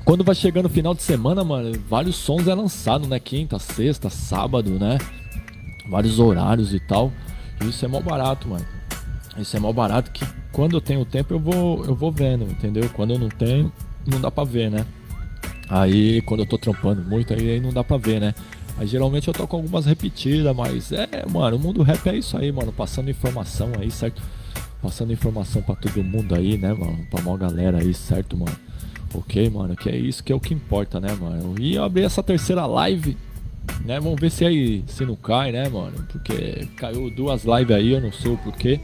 [0.04, 3.18] quando vai chegando o final de semana, mano, vários sons é lançado, né?
[3.18, 4.98] Quinta, sexta, sábado, né?
[5.88, 7.10] Vários horários e tal.
[7.62, 8.66] E isso é mó barato, mano.
[9.38, 12.88] Isso é mó barato que quando eu tenho tempo eu vou, eu vou vendo, entendeu?
[12.90, 13.72] Quando eu não tenho,
[14.06, 14.84] não dá pra ver, né?
[15.68, 18.34] Aí quando eu tô trampando muito, aí, aí não dá pra ver, né?
[18.76, 22.52] Aí geralmente eu toco algumas repetidas, mas é, mano, o mundo rap é isso aí,
[22.52, 22.72] mano.
[22.72, 24.22] Passando informação aí, certo?
[24.84, 27.06] Passando informação pra todo mundo aí, né, mano?
[27.10, 28.54] Pra maior galera aí, certo, mano?
[29.14, 31.54] Ok, mano, que é isso que é o que importa, né, mano?
[31.58, 33.16] E eu abri essa terceira live,
[33.82, 33.98] né?
[33.98, 36.06] Vamos ver se aí se não cai, né, mano?
[36.12, 38.78] Porque caiu duas lives aí, eu não sei o porquê.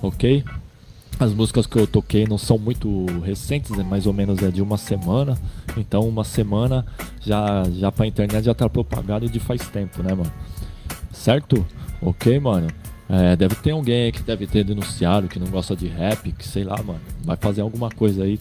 [0.00, 0.44] Ok?
[1.18, 4.62] As músicas que eu toquei não são muito recentes, é mais ou menos é de
[4.62, 5.36] uma semana.
[5.76, 6.86] Então uma semana
[7.20, 10.32] já, já pra internet já tá propagado de faz tempo, né, mano?
[11.10, 11.66] Certo?
[12.00, 12.68] Ok, mano?
[13.12, 16.62] É, deve ter alguém que deve ter denunciado que não gosta de rap, que sei
[16.62, 17.00] lá, mano.
[17.24, 18.38] Vai fazer alguma coisa aí.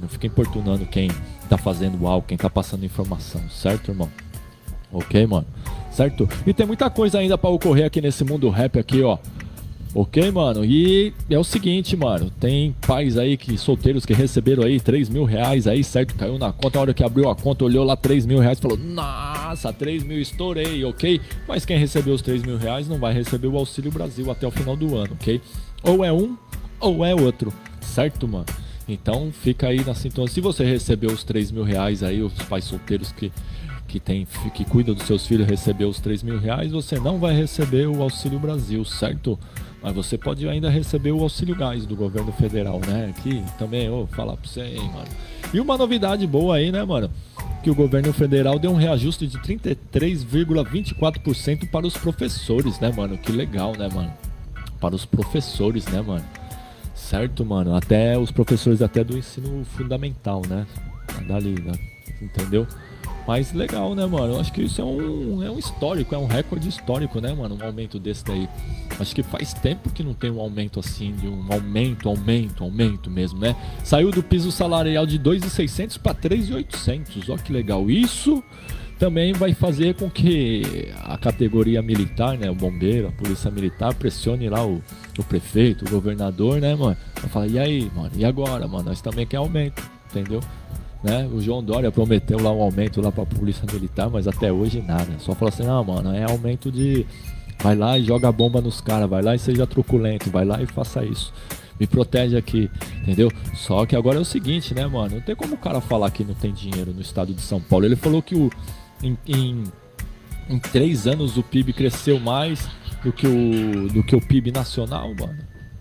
[0.00, 1.10] Não fica importunando quem
[1.50, 4.08] tá fazendo algo, quem tá passando informação, certo, irmão?
[4.90, 5.46] Ok, mano?
[5.90, 6.26] Certo?
[6.46, 9.18] E tem muita coisa ainda para ocorrer aqui nesse mundo rap aqui, ó.
[9.94, 10.64] Ok, mano?
[10.64, 12.30] E é o seguinte, mano.
[12.38, 16.14] Tem pais aí que solteiros que receberam aí 3 mil reais aí, certo?
[16.14, 16.78] Caiu na conta.
[16.78, 20.02] A hora que abriu a conta, olhou lá 3 mil reais e falou: Nossa, 3
[20.02, 21.20] mil estourei, ok?
[21.48, 24.50] Mas quem recebeu os 3 mil reais não vai receber o Auxílio Brasil até o
[24.50, 25.40] final do ano, ok?
[25.82, 26.36] Ou é um
[26.78, 28.46] ou é outro, certo, mano?
[28.86, 30.30] Então fica aí na sintonia.
[30.30, 33.32] Se você recebeu os 3 mil reais aí, os pais solteiros que
[33.86, 37.34] que tem que cuida dos seus filhos recebeu os 3 mil reais, você não vai
[37.34, 39.38] receber o Auxílio Brasil, certo?
[39.86, 43.14] Mas você pode ainda receber o auxílio gás do governo federal, né?
[43.22, 45.06] Que também, ô, falar pra você aí, mano.
[45.54, 47.08] E uma novidade boa aí, né, mano?
[47.62, 53.16] Que o governo federal deu um reajuste de 33,24% para os professores, né, mano?
[53.16, 54.12] Que legal, né, mano?
[54.80, 56.24] Para os professores, né, mano?
[56.92, 57.76] Certo, mano?
[57.76, 60.66] Até os professores até do ensino fundamental, né?
[61.28, 61.74] Dali, né?
[62.20, 62.66] entendeu?
[63.26, 64.34] Mas legal, né, mano?
[64.34, 67.58] Eu acho que isso é um, é um histórico, é um recorde histórico, né, mano?
[67.60, 68.48] Um aumento desse daí.
[69.00, 73.10] Acho que faz tempo que não tem um aumento assim, de um aumento, aumento, aumento
[73.10, 73.56] mesmo, né?
[73.82, 77.28] Saiu do piso salarial de 2.600 para 3.800.
[77.28, 77.90] Olha que legal.
[77.90, 78.42] Isso
[78.98, 84.48] também vai fazer com que a categoria militar, né, o bombeiro, a polícia militar, pressione
[84.48, 84.82] lá o,
[85.18, 86.96] o prefeito, o governador, né, mano?
[87.20, 88.84] Vai falar, e aí, mano, e agora, mano?
[88.84, 90.40] Nós também quer aumento, entendeu?
[91.02, 91.28] Né?
[91.32, 94.80] O João Dória prometeu lá um aumento lá para a polícia militar, mas até hoje
[94.80, 95.12] nada.
[95.18, 97.06] Só falou assim, não, mano, é aumento de
[97.62, 100.66] vai lá e joga bomba nos caras, vai lá e seja truculento, vai lá e
[100.66, 101.32] faça isso.
[101.78, 102.70] Me protege aqui,
[103.02, 103.30] entendeu?
[103.54, 105.16] Só que agora é o seguinte, né, mano?
[105.16, 107.84] Não tem como o cara falar que não tem dinheiro no estado de São Paulo.
[107.84, 108.50] Ele falou que o,
[109.02, 109.64] em, em,
[110.48, 112.66] em três anos o PIB cresceu mais
[113.04, 115.38] do que o, do que o PIB nacional, mano.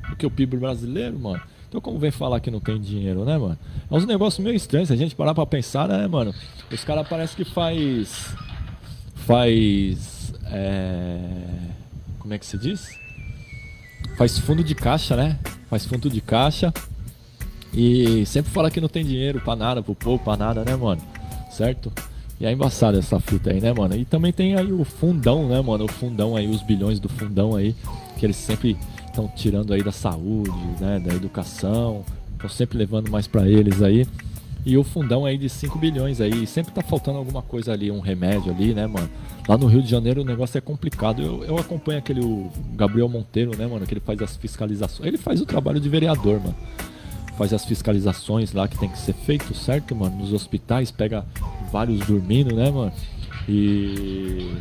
[0.10, 1.42] Do que o PIB brasileiro, mano.
[1.76, 3.58] Então como vem falar que não tem dinheiro, né, mano?
[3.92, 6.34] É uns negócios meio estranhos, se a gente parar pra pensar, né, mano?
[6.72, 8.34] Os caras parece que faz.
[9.14, 10.34] Faz.
[10.46, 11.20] É...
[12.18, 12.88] Como é que se diz?
[14.18, 15.38] Faz fundo de caixa, né?
[15.70, 16.74] Faz fundo de caixa.
[17.74, 21.02] E sempre fala que não tem dinheiro pra nada, pro povo, pra nada, né, mano?
[21.52, 21.92] Certo?
[22.40, 23.98] E é embaçada essa fita aí, né, mano?
[23.98, 25.84] E também tem aí o fundão, né, mano?
[25.84, 27.76] O fundão aí, os bilhões do fundão aí,
[28.18, 28.78] que eles sempre
[29.16, 32.04] estão tirando aí da saúde, né, da educação,
[32.34, 34.06] estão sempre levando mais para eles aí.
[34.66, 38.00] E o fundão aí de 5 bilhões aí, sempre tá faltando alguma coisa ali, um
[38.00, 39.08] remédio ali, né, mano?
[39.48, 41.22] Lá no Rio de Janeiro o negócio é complicado.
[41.22, 45.08] Eu, eu acompanho aquele Gabriel Monteiro, né, mano, que ele faz as fiscalizações.
[45.08, 46.56] Ele faz o trabalho de vereador, mano.
[47.38, 50.18] Faz as fiscalizações lá que tem que ser feito, certo, mano?
[50.18, 51.24] Nos hospitais, pega
[51.72, 52.92] vários dormindo, né, mano?
[53.48, 54.52] E.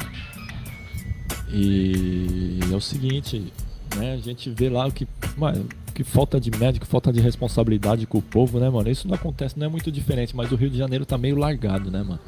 [1.50, 3.52] E é o seguinte,
[3.96, 4.14] né?
[4.14, 8.18] A gente vê lá o que, mano, que falta de médico, falta de responsabilidade com
[8.18, 8.90] o povo, né, mano?
[8.90, 11.90] Isso não acontece, não é muito diferente, mas o Rio de Janeiro tá meio largado,
[11.90, 12.20] né, mano?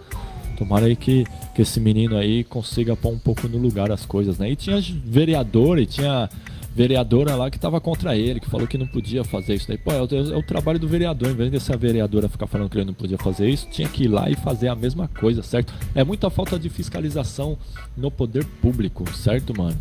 [0.57, 4.39] Tomara aí que, que esse menino aí consiga pôr um pouco no lugar as coisas,
[4.39, 4.51] né?
[4.51, 6.31] E tinha vereador e tinha
[6.77, 9.79] vereadora lá que tava contra ele, que falou que não podia fazer isso daí.
[9.79, 12.77] Pô, é o, é o trabalho do vereador, em vez dessa vereadora ficar falando que
[12.77, 15.73] ele não podia fazer isso, tinha que ir lá e fazer a mesma coisa, certo?
[15.95, 17.57] É muita falta de fiscalização
[17.97, 19.77] no poder público, certo, mano?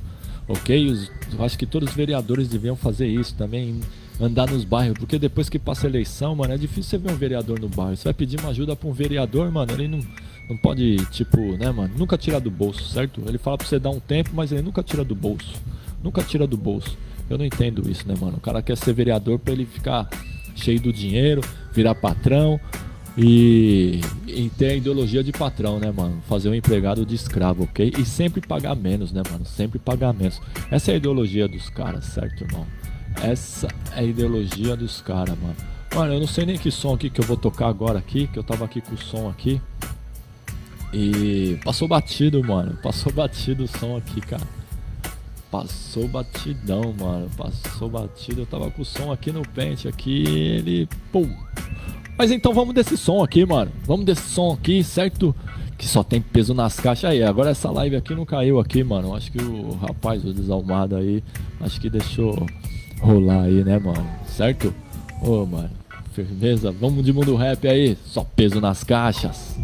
[0.48, 0.88] Ok?
[0.88, 3.80] Os, eu acho que todos os vereadores deviam fazer isso também,
[4.20, 7.18] andar nos bairros, porque depois que passa a eleição, mano, é difícil você ver um
[7.18, 7.98] vereador no bairro.
[7.98, 10.00] Você vai pedir uma ajuda pra um vereador, mano, ele não,
[10.50, 13.22] não pode, tipo, né, mano, nunca tirar do bolso, certo?
[13.28, 15.54] Ele fala pra você dar um tempo, mas ele nunca tira do bolso.
[16.04, 16.98] Nunca tira do bolso.
[17.30, 18.38] Eu não entendo isso, né, mano?
[18.38, 20.08] O cara quer ser vereador pra ele ficar
[20.56, 21.42] cheio do dinheiro,
[21.74, 22.60] virar patrão,
[23.18, 26.22] e, e ter a ideologia de patrão, né, mano?
[26.28, 27.94] Fazer um empregado de escravo, ok?
[27.98, 29.46] E sempre pagar menos, né, mano?
[29.46, 30.42] Sempre pagar menos.
[30.70, 32.66] Essa é a ideologia dos caras, certo, irmão?
[33.22, 35.56] Essa é a ideologia dos caras, mano.
[35.94, 38.38] Mano, eu não sei nem que som aqui que eu vou tocar agora aqui, que
[38.38, 39.62] eu tava aqui com o som aqui.
[40.92, 42.78] E passou batido, mano.
[42.84, 44.44] Passou batido o som aqui, cara.
[45.50, 47.30] Passou batidão, mano.
[47.38, 48.42] Passou batido.
[48.42, 51.34] Eu tava com o som aqui no pente aqui, ele pum,
[52.18, 53.72] mas então vamos desse som aqui, mano.
[53.86, 55.36] Vamos desse som aqui, certo?
[55.78, 57.24] que só tem peso nas caixas aí.
[57.24, 59.16] Agora essa live aqui não caiu aqui, mano.
[59.16, 61.24] Acho que o rapaz, o desalmado aí,
[61.60, 62.46] acho que deixou
[63.02, 64.06] rolar aí, né, mano?
[64.26, 64.74] Certo?
[65.22, 65.70] Ô, mano,
[66.14, 66.72] firmeza.
[66.72, 67.98] Vamos de mundo rap aí.
[68.06, 69.58] Só peso nas caixas.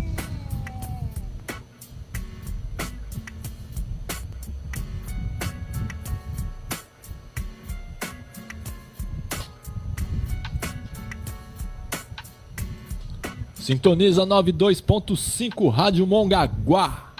[13.72, 17.11] Sintoniza 92.5 Rádio Mongaguá.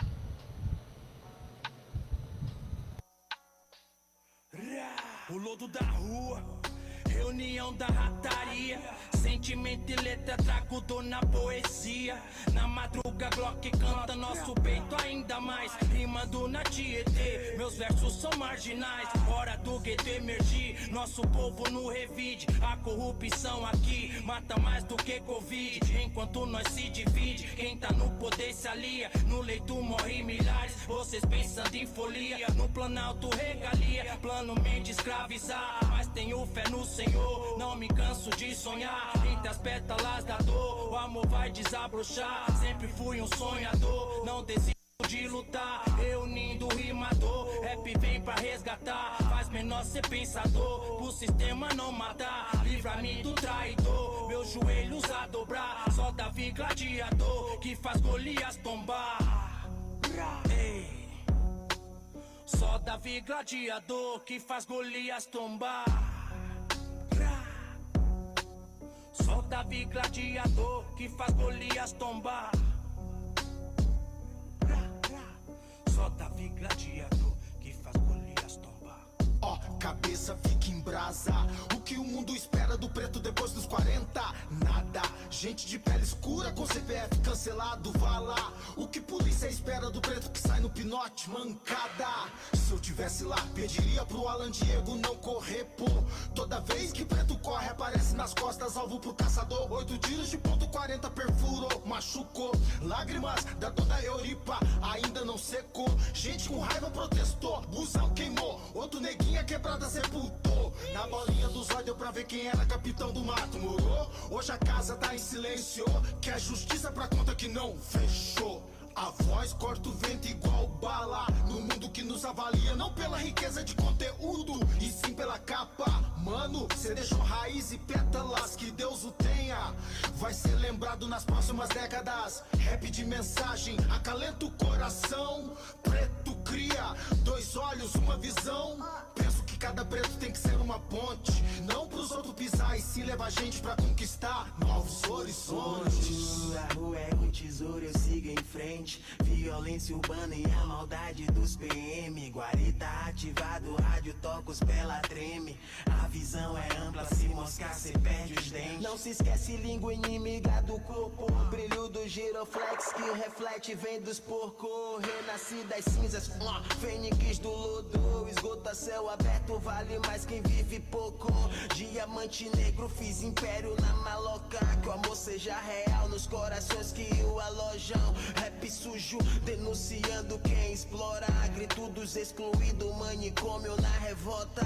[98.22, 99.72] Nas costas, alvo pro caçador.
[99.72, 102.51] Oito tiros de ponto 40 perfurou, machucou.
[102.84, 105.89] Lágrimas da dona Euripa ainda não secou.
[106.13, 108.61] Gente com raiva protestou, busão queimou.
[108.76, 110.72] Outro neguinha quebrada sepultou.
[110.93, 114.11] Na bolinha dos olhos deu pra ver quem era capitão do mato, morou?
[114.30, 115.86] Hoje a casa tá em silêncio.
[116.22, 118.61] Quer justiça pra conta que não fechou.
[119.01, 121.25] A voz corta o vento igual bala.
[121.47, 125.89] No mundo que nos avalia, não pela riqueza de conteúdo, e sim pela capa.
[126.19, 129.73] Mano, cê deixou raiz e pétalas, que Deus o tenha.
[130.17, 132.43] Vai ser lembrado nas próximas décadas.
[132.59, 135.51] Rap de mensagem, acalenta o coração.
[135.81, 138.77] Preto cria dois olhos, uma visão.
[139.15, 141.31] Penso que cada preto tem que ser uma ponte.
[141.63, 146.55] Não pros outros pisar e se levar gente pra conquistar novos horizontes.
[146.55, 148.90] A rua é um tesouro, eu sigo em frente.
[149.23, 152.29] Violência urbana e a maldade dos PM.
[152.29, 155.57] Guarita ativado, rádio toca os pela treme.
[155.85, 158.81] A visão é ampla, se moscar cê perde os dentes.
[158.81, 161.31] Não se esquece língua inimiga do corpo.
[161.49, 165.03] Brilho do giroflex que reflete vem dos porcos.
[165.05, 166.31] Renasci das cinzas,
[166.79, 168.27] fênix do lodo.
[168.29, 171.31] Esgota céu aberto, vale mais quem vive pouco.
[171.75, 174.59] Diamante negro, fiz império na maloca.
[174.81, 178.13] Que o amor seja real nos corações que o alojam.
[178.35, 181.28] Rap sujo, denunciando quem explora.
[181.53, 184.65] Grito dos excluídos, manicômio na revolta.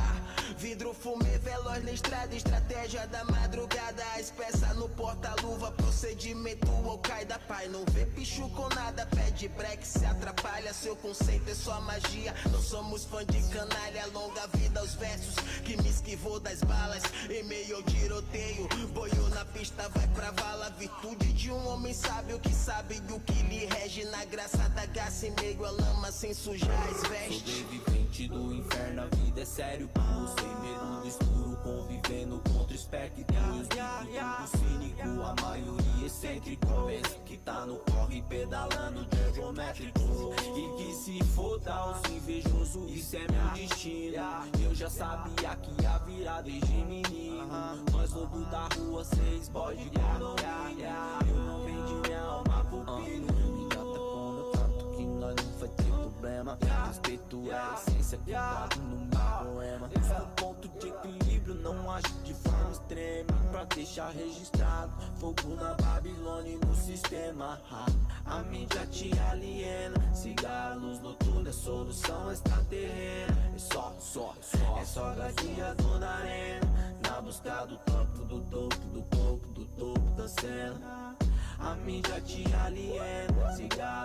[0.57, 4.03] Vidro fumê veloz na estrada, estratégia da madrugada.
[4.19, 7.39] Espessa no porta-luva, procedimento ao caida.
[7.47, 10.73] Pai, não vê bicho com nada, pede break, se atrapalha.
[10.73, 12.33] Seu conceito é só magia.
[12.51, 17.03] Não somos fã de canalha, longa vida aos versos que me esquivou das balas.
[17.29, 20.69] Em meio ao tiroteio, boiou na pista, vai pra vala.
[20.77, 23.94] Virtude de um homem sábio que sabe do que lhe rege.
[24.03, 27.59] Na graça da graça, em meio à lama, sem sujar as vestes.
[27.59, 33.25] Sobrevivente do inferno, a vida é sério, puro, sem medo do escuro, convivendo contra espectros.
[33.69, 36.67] Tudo cínico, a maioria excêntrico.
[36.85, 39.99] Pensa que tá no corre, pedalando de geométrico.
[40.41, 44.17] E que se foda os invejosos, isso é meu destino.
[44.61, 47.47] Eu já sabia que ia virar desde menino.
[47.93, 50.85] Nós lobo da rua, seis bode condomínio.
[51.29, 53.54] Eu não vendi minha alma pro pino.
[55.25, 56.57] Nós não vai ter problema.
[56.87, 59.89] Respeito é a essência que trago no meu poema.
[60.19, 63.33] No ponto de equilíbrio, não acho de forma extrema.
[63.51, 67.59] Pra deixar registrado, fogo na Babilônia e no sistema.
[68.25, 69.95] A mídia te aliena.
[70.75, 73.51] Luz noturna, é solução extraterrena.
[73.55, 76.99] É só, só, só, é só gladiador na arena.
[77.07, 81.15] Na busca do topo, do topo, do topo, do topo da cena.
[81.59, 83.35] A mídia te aliena.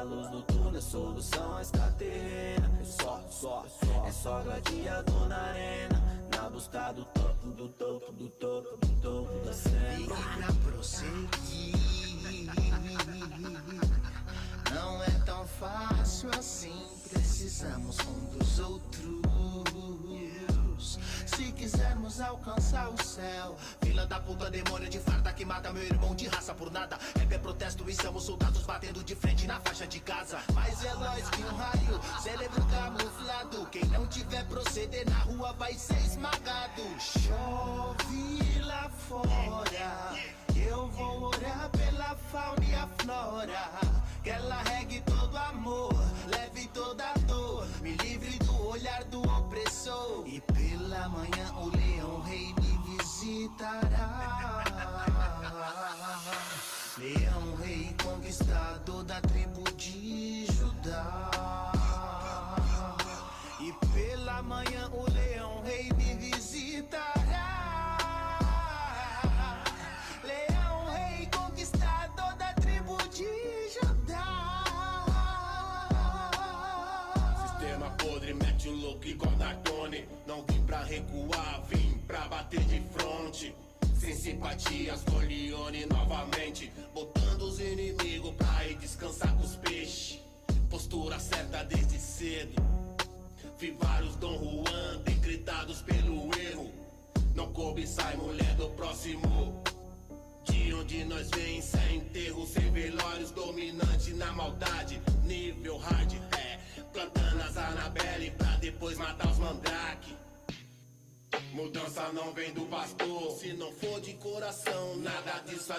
[0.04, 2.70] Luz no túnel, solução está terrena.
[2.80, 3.66] É só, só,
[4.06, 6.02] é só gladiador na arena.
[6.34, 9.98] Na busca do topo, do topo, do topo, do topo da cena.
[9.98, 11.76] E pra prosseguir,
[14.72, 16.86] não é tão fácil assim.
[17.10, 19.20] Precisamos um dos outros.
[21.26, 26.14] Se quisermos alcançar o céu, Fila da puta, demônio de farda que mata meu irmão
[26.14, 26.98] de raça por nada.
[27.30, 30.38] É protesto e somos soldados batendo de frente na faixa de casa.
[30.54, 33.66] Mas é lóis que um raio, cérebro camuflado.
[33.66, 36.82] Quem não tiver proceder na rua vai ser esmagado.
[36.98, 38.79] Chove lá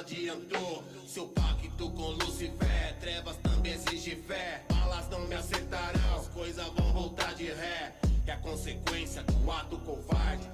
[0.02, 0.84] adiantou.
[1.08, 4.64] Seu pacto com Lucifer, trevas também exige fé.
[4.70, 7.96] Balas não me acertarão, as coisas vão voltar de ré.
[8.26, 10.48] É a consequência do ato covarde.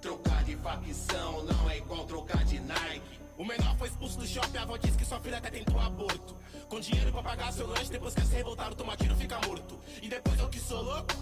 [0.00, 3.20] Trocar de facção não é igual trocar de Nike.
[3.36, 6.36] O menor foi expulso do shopping, a avó disse que sua filha até tentou aborto.
[6.68, 9.78] Com dinheiro pra pagar seu lanche, depois quer se revoltar, toma tiro, fica morto.
[10.02, 11.14] E depois eu que sou louco,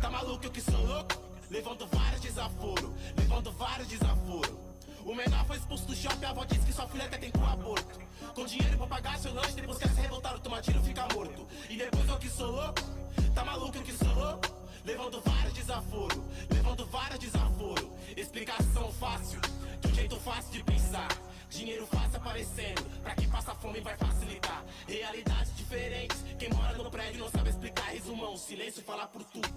[0.00, 1.20] tá maluco eu que sou louco?
[1.50, 4.64] Levando vários desaforos, levando vários desaforos.
[5.04, 8.00] O menor foi expulso do shopping, a avó disse que sua filha até tentou aborto.
[8.34, 11.46] Com dinheiro pra pagar seu lanche, depois quer se revoltar, toma tiro, fica morto.
[11.70, 12.82] E depois eu que sou louco,
[13.32, 14.52] tá maluco eu que sou louco?
[14.84, 16.20] Levando vários desaforos,
[16.50, 17.86] levando vários desaforos.
[18.16, 19.40] Explicação fácil,
[19.94, 21.08] jeito fácil de pensar.
[21.48, 24.64] Dinheiro fácil aparecendo, pra quem passa fome vai facilitar.
[24.88, 27.90] Realidades diferentes, quem mora no prédio não sabe explicar.
[27.90, 29.48] Resumão, silêncio fala por tudo.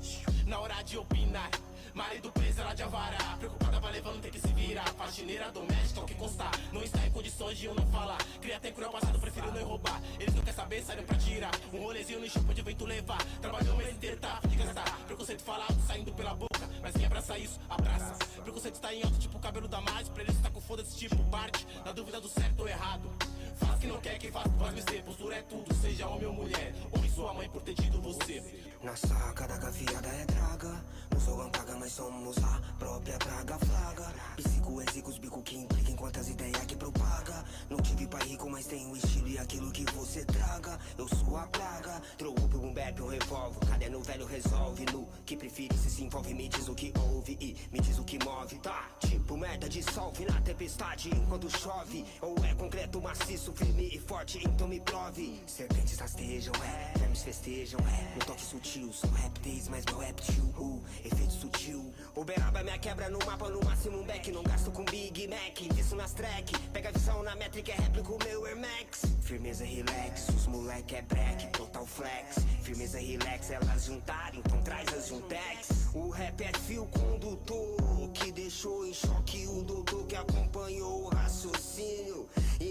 [0.45, 1.49] Na hora de opinar,
[1.95, 3.35] marido preso ela de avará.
[3.39, 4.87] Preocupada vai levando, tem que se virar.
[4.93, 6.51] Faxineira doméstica, o que constar.
[6.71, 8.19] Não está em condições de eu não falar.
[8.39, 9.99] Cria tem cruel passado, prefiro não roubar.
[10.19, 11.51] Eles não querem saber, saíram pra tirar.
[11.73, 13.23] Um rolezinho no chupa de vento levar.
[13.41, 14.39] Trabalhou o mês inteiro, tá?
[14.47, 14.99] De gastar.
[15.07, 16.46] Preconceito fala alto, saindo pela boca.
[16.87, 18.15] Mas quem abraça isso, abraça.
[18.41, 20.09] Preconceito está em alto, tipo cabelo da mais.
[20.19, 21.67] Eles tá com foda-se, tipo parte.
[21.83, 23.11] Na dúvida do certo ou errado.
[23.57, 25.03] Faz que não quer, quem faz faz ser.
[25.03, 26.73] Postura é tudo, seja homem ou mulher.
[26.95, 28.43] Honre sua mãe por ter tido você.
[28.83, 30.83] Na saca da gafiada é draga.
[31.11, 34.13] Não sou paga, mas somos a própria praga flaga.
[34.35, 37.43] Psico, exicos, bico que implica em quantas ideias que propaga.
[37.69, 40.77] Não tive pai rico, mas tenho estilo e aquilo que você traga.
[40.97, 41.99] Eu sou a praga.
[42.17, 43.65] Troco pro um bap, um revólver.
[43.67, 44.85] Caderno velho resolve.
[44.91, 48.03] No que prefere, se se envolve, me diz o que ouve e me diz o
[48.03, 48.59] que move.
[48.59, 52.05] Tá, tipo merda dissolve na tempestade enquanto chove.
[52.21, 55.41] Ou é concreto maciço, firme e forte, então me prove.
[55.45, 58.15] Serpentes rastejam, é, vermes festejam, é.
[58.15, 61.93] No toque sutil, são répteis, mas meu réptil, uh, efeito sutil.
[62.15, 64.31] Uberaba minha quebra no mapa, no máximo um back.
[64.31, 66.57] Não gasto com Big Mac, isso nas track.
[66.69, 69.03] Pega a visão na métrica, é réplica o meu Air Max.
[69.21, 72.39] Firmeza, relax, os moleque é break, total flex.
[72.63, 75.87] Firmeza, relax, elas juntaram, então traz as juntex.
[75.93, 82.27] O rap é fio condutor que deixou em choque o doutor que acompanhou o raciocínio.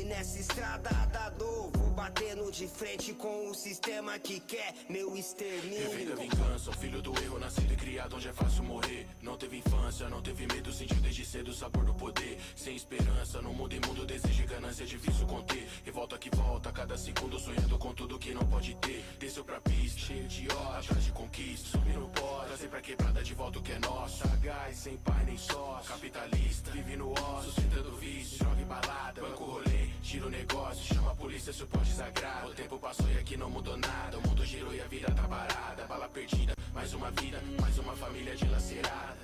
[0.07, 6.17] Nessa estrada da dor, vou batendo de frente com o sistema que quer meu extermínio.
[6.17, 9.09] vingança, um filho do erro, nascido e criado onde é fácil morrer.
[9.21, 12.39] Não teve infância, não teve medo, sentiu desde cedo o sabor do poder.
[12.55, 15.69] Sem esperança, no mundo imundo, desejo e ganância é difícil conter.
[15.85, 19.05] Revolta que volta, cada segundo sonhando com tudo que não pode ter.
[19.19, 21.69] Desceu pra pista, cheio de ódio, atrás de conquista.
[21.71, 24.19] Sumir no pó, trazer pra quebrada de volta o que é nosso.
[24.19, 25.89] Sagaz, sem pai nem sócio.
[25.89, 28.39] Capitalista, vive no ócio, sustentando vício.
[28.39, 29.76] Joga em balada, banco rolê,
[30.07, 32.51] Tira o negócio, chama a polícia se pode desagrado.
[32.51, 34.17] O tempo passou e aqui não mudou nada.
[34.19, 35.85] O mundo girou e a vida tá parada.
[35.89, 39.17] Bala perdida, mais uma vida, mais uma família dilacerada.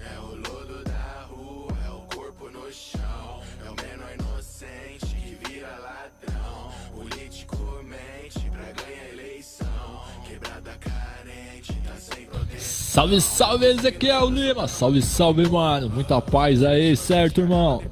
[0.00, 3.42] É o lodo da rua, é o corpo no chão.
[3.62, 6.72] É o menor inocente que vira ladrão.
[6.94, 10.02] Político mente pra ganhar eleição.
[10.26, 12.58] Quebrada carente, tá sem proteção.
[12.58, 14.66] Salve, salve, Ezequiel Lima.
[14.66, 15.90] Salve, salve, mano.
[15.90, 17.82] Muita paz aí, certo, irmão?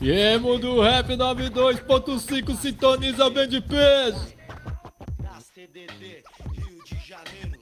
[0.00, 4.32] E aí, mundo rap 92.5 sintoniza bem de peso.
[5.52, 6.22] CDD,
[6.54, 7.60] Rio de Janeiro.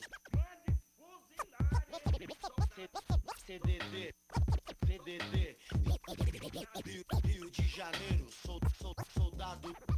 [3.47, 4.14] CDD,
[4.87, 5.57] CDD,
[7.24, 8.26] Rio, de Janeiro.
[9.14, 9.95] Soldado.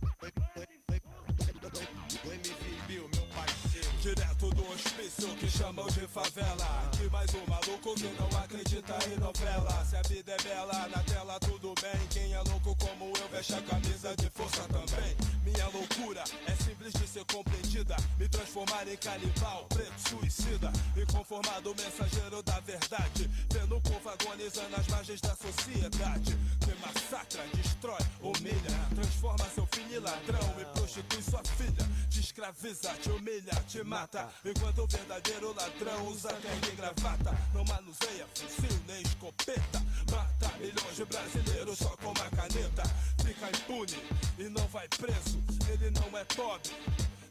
[4.79, 6.65] Hospício que chamam de favela.
[6.87, 9.85] Aqui mais um maluco que não acredita em novela.
[9.85, 12.07] Se a vida é bela, na tela tudo bem.
[12.11, 15.38] Quem é louco como eu, veste a camisa de força também.
[15.49, 17.97] Minha loucura é simples de ser compreendida.
[18.19, 20.71] Me transformar em canibal, preto suicida.
[20.95, 23.31] Inconformado, mensageiro da verdade.
[23.51, 26.37] Vendo o povo agonizando às margens da sociedade.
[26.67, 28.77] Me massacra, destrói, humilha.
[28.95, 31.89] Transforma seu filho em ladrão e prostitui sua filha.
[32.11, 34.29] Te escraviza, te humilha, te mata.
[34.45, 37.35] Enquanto o verdadeiro ladrão usa terno e gravata.
[37.55, 39.83] Não manuseia fuzil nem escopeta.
[40.11, 42.83] Mata milhões de brasileiros só com uma caneta.
[43.25, 44.03] Fica impune
[44.39, 45.39] e não vai preso.
[45.71, 46.73] Ele não é pobre.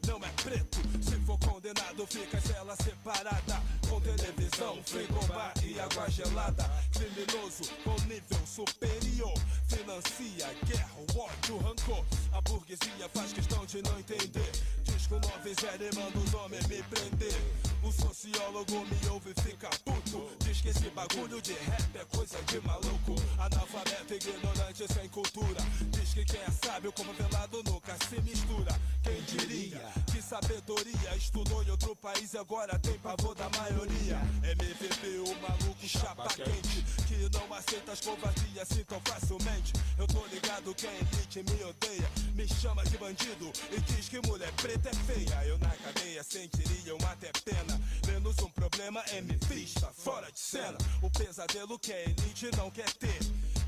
[0.08, 3.62] Não é preto, se for condenado fica cela separada.
[3.90, 6.64] Com televisão, frigobar e água gelada.
[6.94, 9.34] Criminoso com nível superior.
[9.68, 12.04] Financia guerra, ódio, rancor.
[12.32, 14.50] A burguesia faz questão de não entender.
[14.84, 17.40] Diz que o 90 e manda os homens me prender.
[17.82, 20.26] O sociólogo me ouve e fica puto.
[20.40, 23.14] Diz que esse bagulho de rap é coisa de maluco.
[23.38, 25.60] Analfabeto, ignorante, sem cultura.
[25.90, 28.74] Diz que quem é sábio como velado nunca se mistura.
[29.02, 34.20] Quem diria que sabedoria Estudou em outro país e agora tem pavor da maioria.
[34.42, 39.72] MVP, o maluco chapa quente Que não aceita as covardias assim tão facilmente.
[39.98, 44.52] Eu tô ligado quem elite me odeia Me chama de bandido e diz que mulher
[44.52, 45.46] preta é feia.
[45.46, 47.80] Eu na cadeia sentiria uma até pena.
[48.06, 50.78] Menos um problema é me vista fora de cena.
[51.02, 53.18] O pesadelo que a elite não quer ter.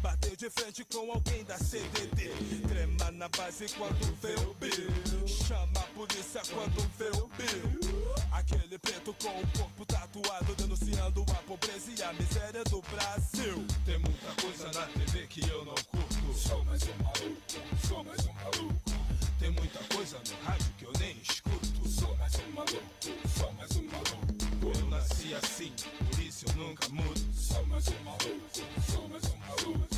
[0.03, 2.31] Bateu de frente com alguém da CDD
[2.67, 5.29] Trema na base quando vê o Bill.
[5.29, 8.15] Chama a polícia quando vê o Bill.
[8.33, 13.67] Aquele preto com o corpo tatuado Denunciando a pobreza e a miséria do Brasil.
[13.85, 16.33] Tem muita coisa na TV que eu não curto.
[16.35, 18.91] Sou mais um maluco, sou mais um maluco.
[19.39, 21.87] Tem muita coisa no rádio que eu nem escuto.
[21.87, 24.81] Sou mais um maluco, sou mais um maluco.
[24.81, 27.35] Eu nasci assim, por isso eu nunca mudo.
[27.35, 29.90] Sou mais um maluco, sou mais um maluco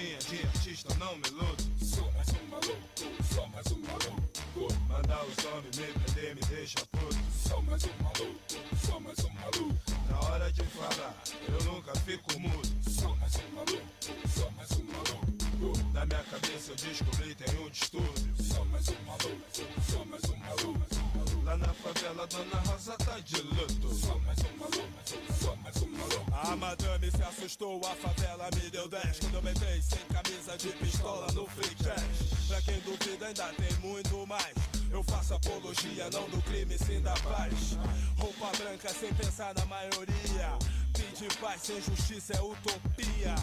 [0.00, 4.74] vidinha de artista não me iludo Sou mais um maluco, sou mais um maluco.
[4.88, 7.16] Mandar os homens me prender me deixa puto.
[7.48, 8.40] Sou mais um maluco,
[8.86, 9.76] sou mais um maluco.
[10.08, 11.14] Na hora de falar,
[11.48, 12.68] eu nunca fico mudo.
[12.88, 15.92] Sou mais um maluco, sou mais um maluco.
[15.92, 18.34] Na minha cabeça eu descobri tem um distúrbio.
[18.42, 19.42] Sou mais um maluco,
[19.90, 21.09] sou mais um maluco
[21.50, 23.92] Lá na favela Dona Rosa tá de luto.
[23.92, 28.70] Sou mais um maluco, sou mais um maluco A madame se assustou, a favela me
[28.70, 32.46] deu 10 Quando eu entrei sem camisa de pistola no free cash?
[32.46, 34.54] Pra quem duvida ainda tem muito mais.
[34.92, 37.76] Eu faço apologia, não do crime, sim da paz.
[38.16, 40.56] Roupa branca sem pensar na maioria.
[40.92, 43.34] Pedir paz sem justiça é utopia.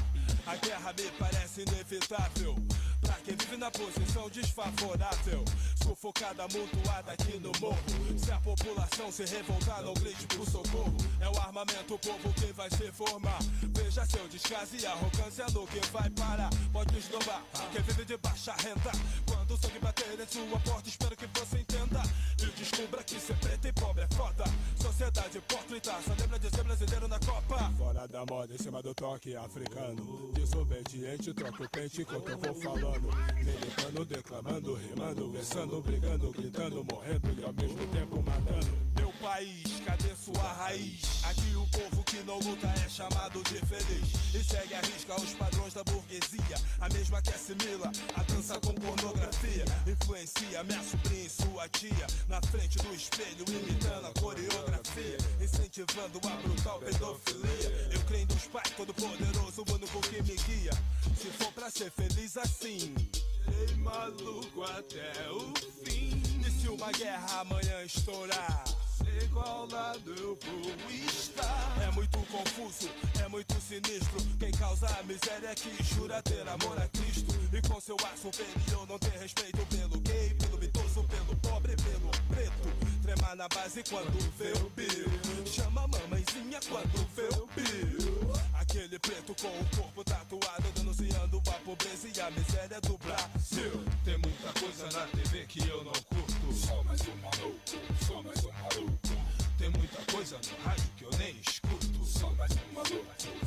[0.46, 2.56] A guerra me parece inevitável.
[3.02, 5.46] Pra quem vive na posição desfavorável,
[5.84, 7.78] sufocada, amontoada aqui no morro.
[8.18, 10.98] Se a população se revoltar, não grite pro socorro.
[11.22, 13.40] É o armamento, o povo quem vai se formar.
[13.76, 16.50] Veja seu descaso e arrogância no que vai parar.
[16.74, 18.92] Pode esnobar, quem vive de baixa renda.
[19.26, 22.02] Quando o sangue bater em sua porta, espero que você entenda.
[22.58, 24.44] Descubra que ser preto e pobre é foda.
[24.82, 27.72] Sociedade hipócrita, só lembra de ser brasileiro na Copa.
[27.78, 30.32] Fora da moda, em cima do toque africano.
[30.34, 33.10] Desobediente, troca o pente enquanto eu vou falando.
[33.36, 38.87] Militando, declamando, rimando, versando, brigando, gritando, morrendo e ao mesmo tempo matando.
[39.28, 41.02] País, cadê sua raiz?
[41.26, 44.34] Aqui o povo que não luta é chamado de feliz.
[44.34, 46.56] E segue a risca os padrões da burguesia.
[46.80, 49.66] A mesma que assimila a dança com pornografia.
[49.86, 52.08] Influencia minha sobrinha e sua tia.
[52.30, 55.18] Na frente do espelho, imitando a coreografia.
[55.42, 57.90] Incentivando a brutal pedofilia.
[57.92, 60.72] Eu creio nos pais, todo poderoso, o único que me guia.
[61.18, 62.96] Se for pra ser feliz assim.
[63.46, 65.54] Ei, maluco até o
[65.84, 66.24] fim.
[66.48, 68.77] E se uma guerra amanhã estourar?
[69.18, 69.58] Sei qual.
[71.82, 72.90] É muito confuso,
[73.24, 74.18] é muito sinistro.
[74.40, 77.34] Quem causa a miséria é que jura ter amor a Cristo.
[77.52, 82.12] E com seu ar superior não tem respeito pelo gay, pelo mitoso, pelo pobre, pelo
[82.30, 82.97] preto.
[83.08, 85.46] Tremar na base quando vê o bill.
[85.46, 88.34] Chama a mamãezinha quando vê o bill.
[88.60, 93.82] Aquele preto com o corpo tatuado denunciando a pobreza e a miséria do Brasil.
[94.04, 96.54] Tem muita coisa na TV que eu não curto.
[96.54, 97.62] Só mais um maluco,
[98.06, 99.00] só mais um maluco.
[99.58, 102.06] Tem muita coisa no rádio que eu nem escuto.
[102.06, 103.06] Só mais um maluco,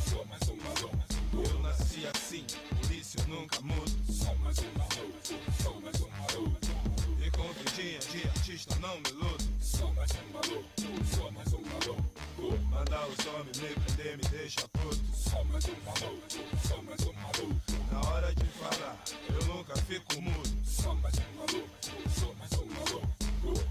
[0.09, 1.51] só mais um maluco.
[1.53, 2.47] Eu nasci assim,
[2.81, 4.11] por isso eu nunca mudo.
[4.11, 6.70] Só mais um maluco, só mais um maluco.
[7.41, 9.49] Com vidinha de artista não me luto.
[9.63, 10.71] Só mais um maluco,
[11.17, 12.65] só mais um maluco.
[12.69, 15.01] Mandar os homens me prender me deixa puto.
[15.15, 17.61] Só mais um maluco, só mais um maluco.
[17.91, 20.51] Na hora de falar, eu nunca fico mudo.
[20.67, 21.71] Só mais um maluco,
[22.21, 23.09] só mais um maluco.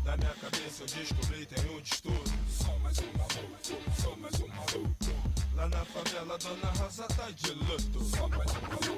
[0.03, 2.33] Na minha cabeça eu descobri tem um distúrbio.
[2.49, 4.95] Só mais um maluco, só mais um maluco.
[5.55, 8.03] Lá na favela, Dona Rosa tá de luto.
[8.03, 8.88] Só mais um maluco,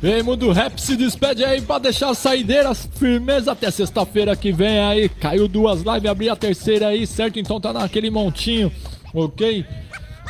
[0.00, 4.78] Vem, Mundo Rap, se despede aí pra deixar as saideiras firmeza até sexta-feira que vem
[4.78, 5.08] aí.
[5.08, 7.40] Caiu duas lives, abri a terceira aí, certo?
[7.40, 8.70] Então tá naquele montinho,
[9.12, 9.64] ok?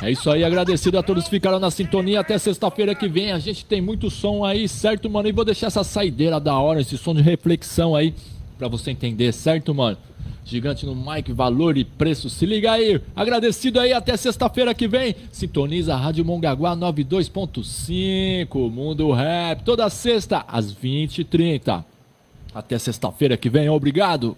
[0.00, 2.20] É isso aí, agradecido a todos que ficaram na sintonia.
[2.20, 5.28] Até sexta-feira que vem a gente tem muito som aí, certo, mano?
[5.28, 8.14] E vou deixar essa saideira da hora, esse som de reflexão aí,
[8.56, 9.98] pra você entender, certo, mano?
[10.48, 12.30] Gigante no mic, valor e preço.
[12.30, 12.98] Se liga aí.
[13.14, 13.92] Agradecido aí.
[13.92, 15.14] Até sexta-feira que vem.
[15.30, 18.70] Sintoniza a Rádio Mongaguá 92.5.
[18.70, 19.62] Mundo Rap.
[19.62, 21.84] Toda sexta às 20h30.
[22.54, 23.68] Até sexta-feira que vem.
[23.68, 24.34] Obrigado.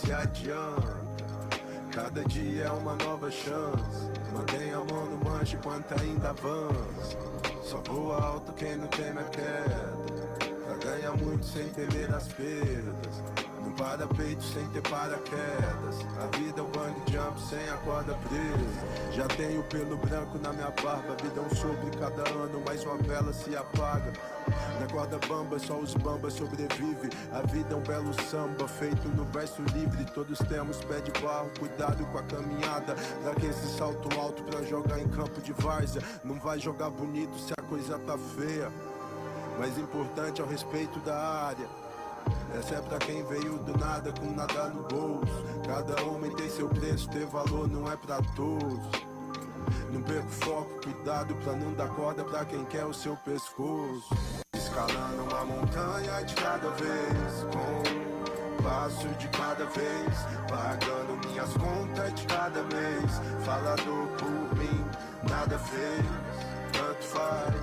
[0.00, 1.00] Se adianta.
[1.92, 4.10] Cada dia é uma nova chance.
[4.32, 7.18] Mantenha a mão no manche enquanto ainda avança.
[7.62, 9.92] Só voa alto quem não teme a queda.
[10.64, 13.22] Pra ganhar muito sem temer as perdas.
[13.76, 16.06] Para peito sem ter paraquedas.
[16.22, 19.12] A vida é um bang jump sem a corda presa.
[19.12, 21.16] Já tenho pelo branco na minha barba.
[21.22, 24.12] Vida é um sopro cada ano, mais uma vela se apaga.
[24.80, 27.10] Na corda bamba, só os bambas sobrevivem.
[27.32, 30.04] A vida é um belo samba, feito no verso livre.
[30.12, 32.94] Todos temos pé de barro, cuidado com a caminhada.
[33.24, 36.02] Dá que esse salto alto pra jogar em campo de várzea.
[36.22, 38.70] Não vai jogar bonito se a coisa tá feia.
[39.58, 41.89] Mais importante é o respeito da área.
[42.58, 45.44] Essa é pra quem veio do nada com nada no bolso.
[45.66, 48.80] Cada homem tem seu preço, ter valor não é pra todos.
[49.92, 54.14] Não perca o foco, cuidado pra não dar corda pra quem quer o seu pescoço.
[54.54, 60.14] Escalando uma montanha de cada vez, com um passo de cada vez,
[60.48, 63.44] pagando minhas contas de cada mês.
[63.44, 64.84] Falador por mim,
[65.28, 66.04] nada fez,
[66.72, 67.54] tanto faz,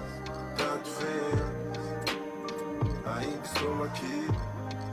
[3.47, 4.27] estou aqui,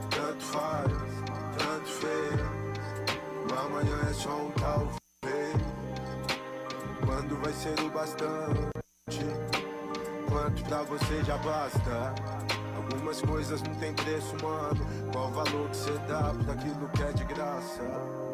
[0.09, 0.91] tanto faz,
[1.57, 2.55] tanto fez.
[3.57, 4.95] Amanhã é só um talvez.
[7.05, 8.85] Quando vai ser o bastante?
[10.29, 12.15] Quanto pra você já basta?
[12.75, 14.85] Algumas coisas não tem preço, mano.
[15.11, 18.24] Qual valor que você dá pra aquilo que é de graça?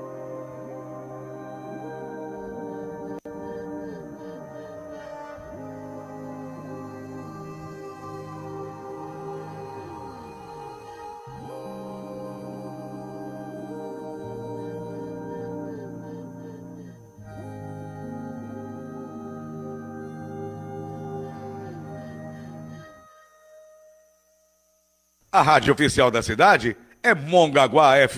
[25.34, 28.09] A rádio oficial da cidade é Mongaguá FM.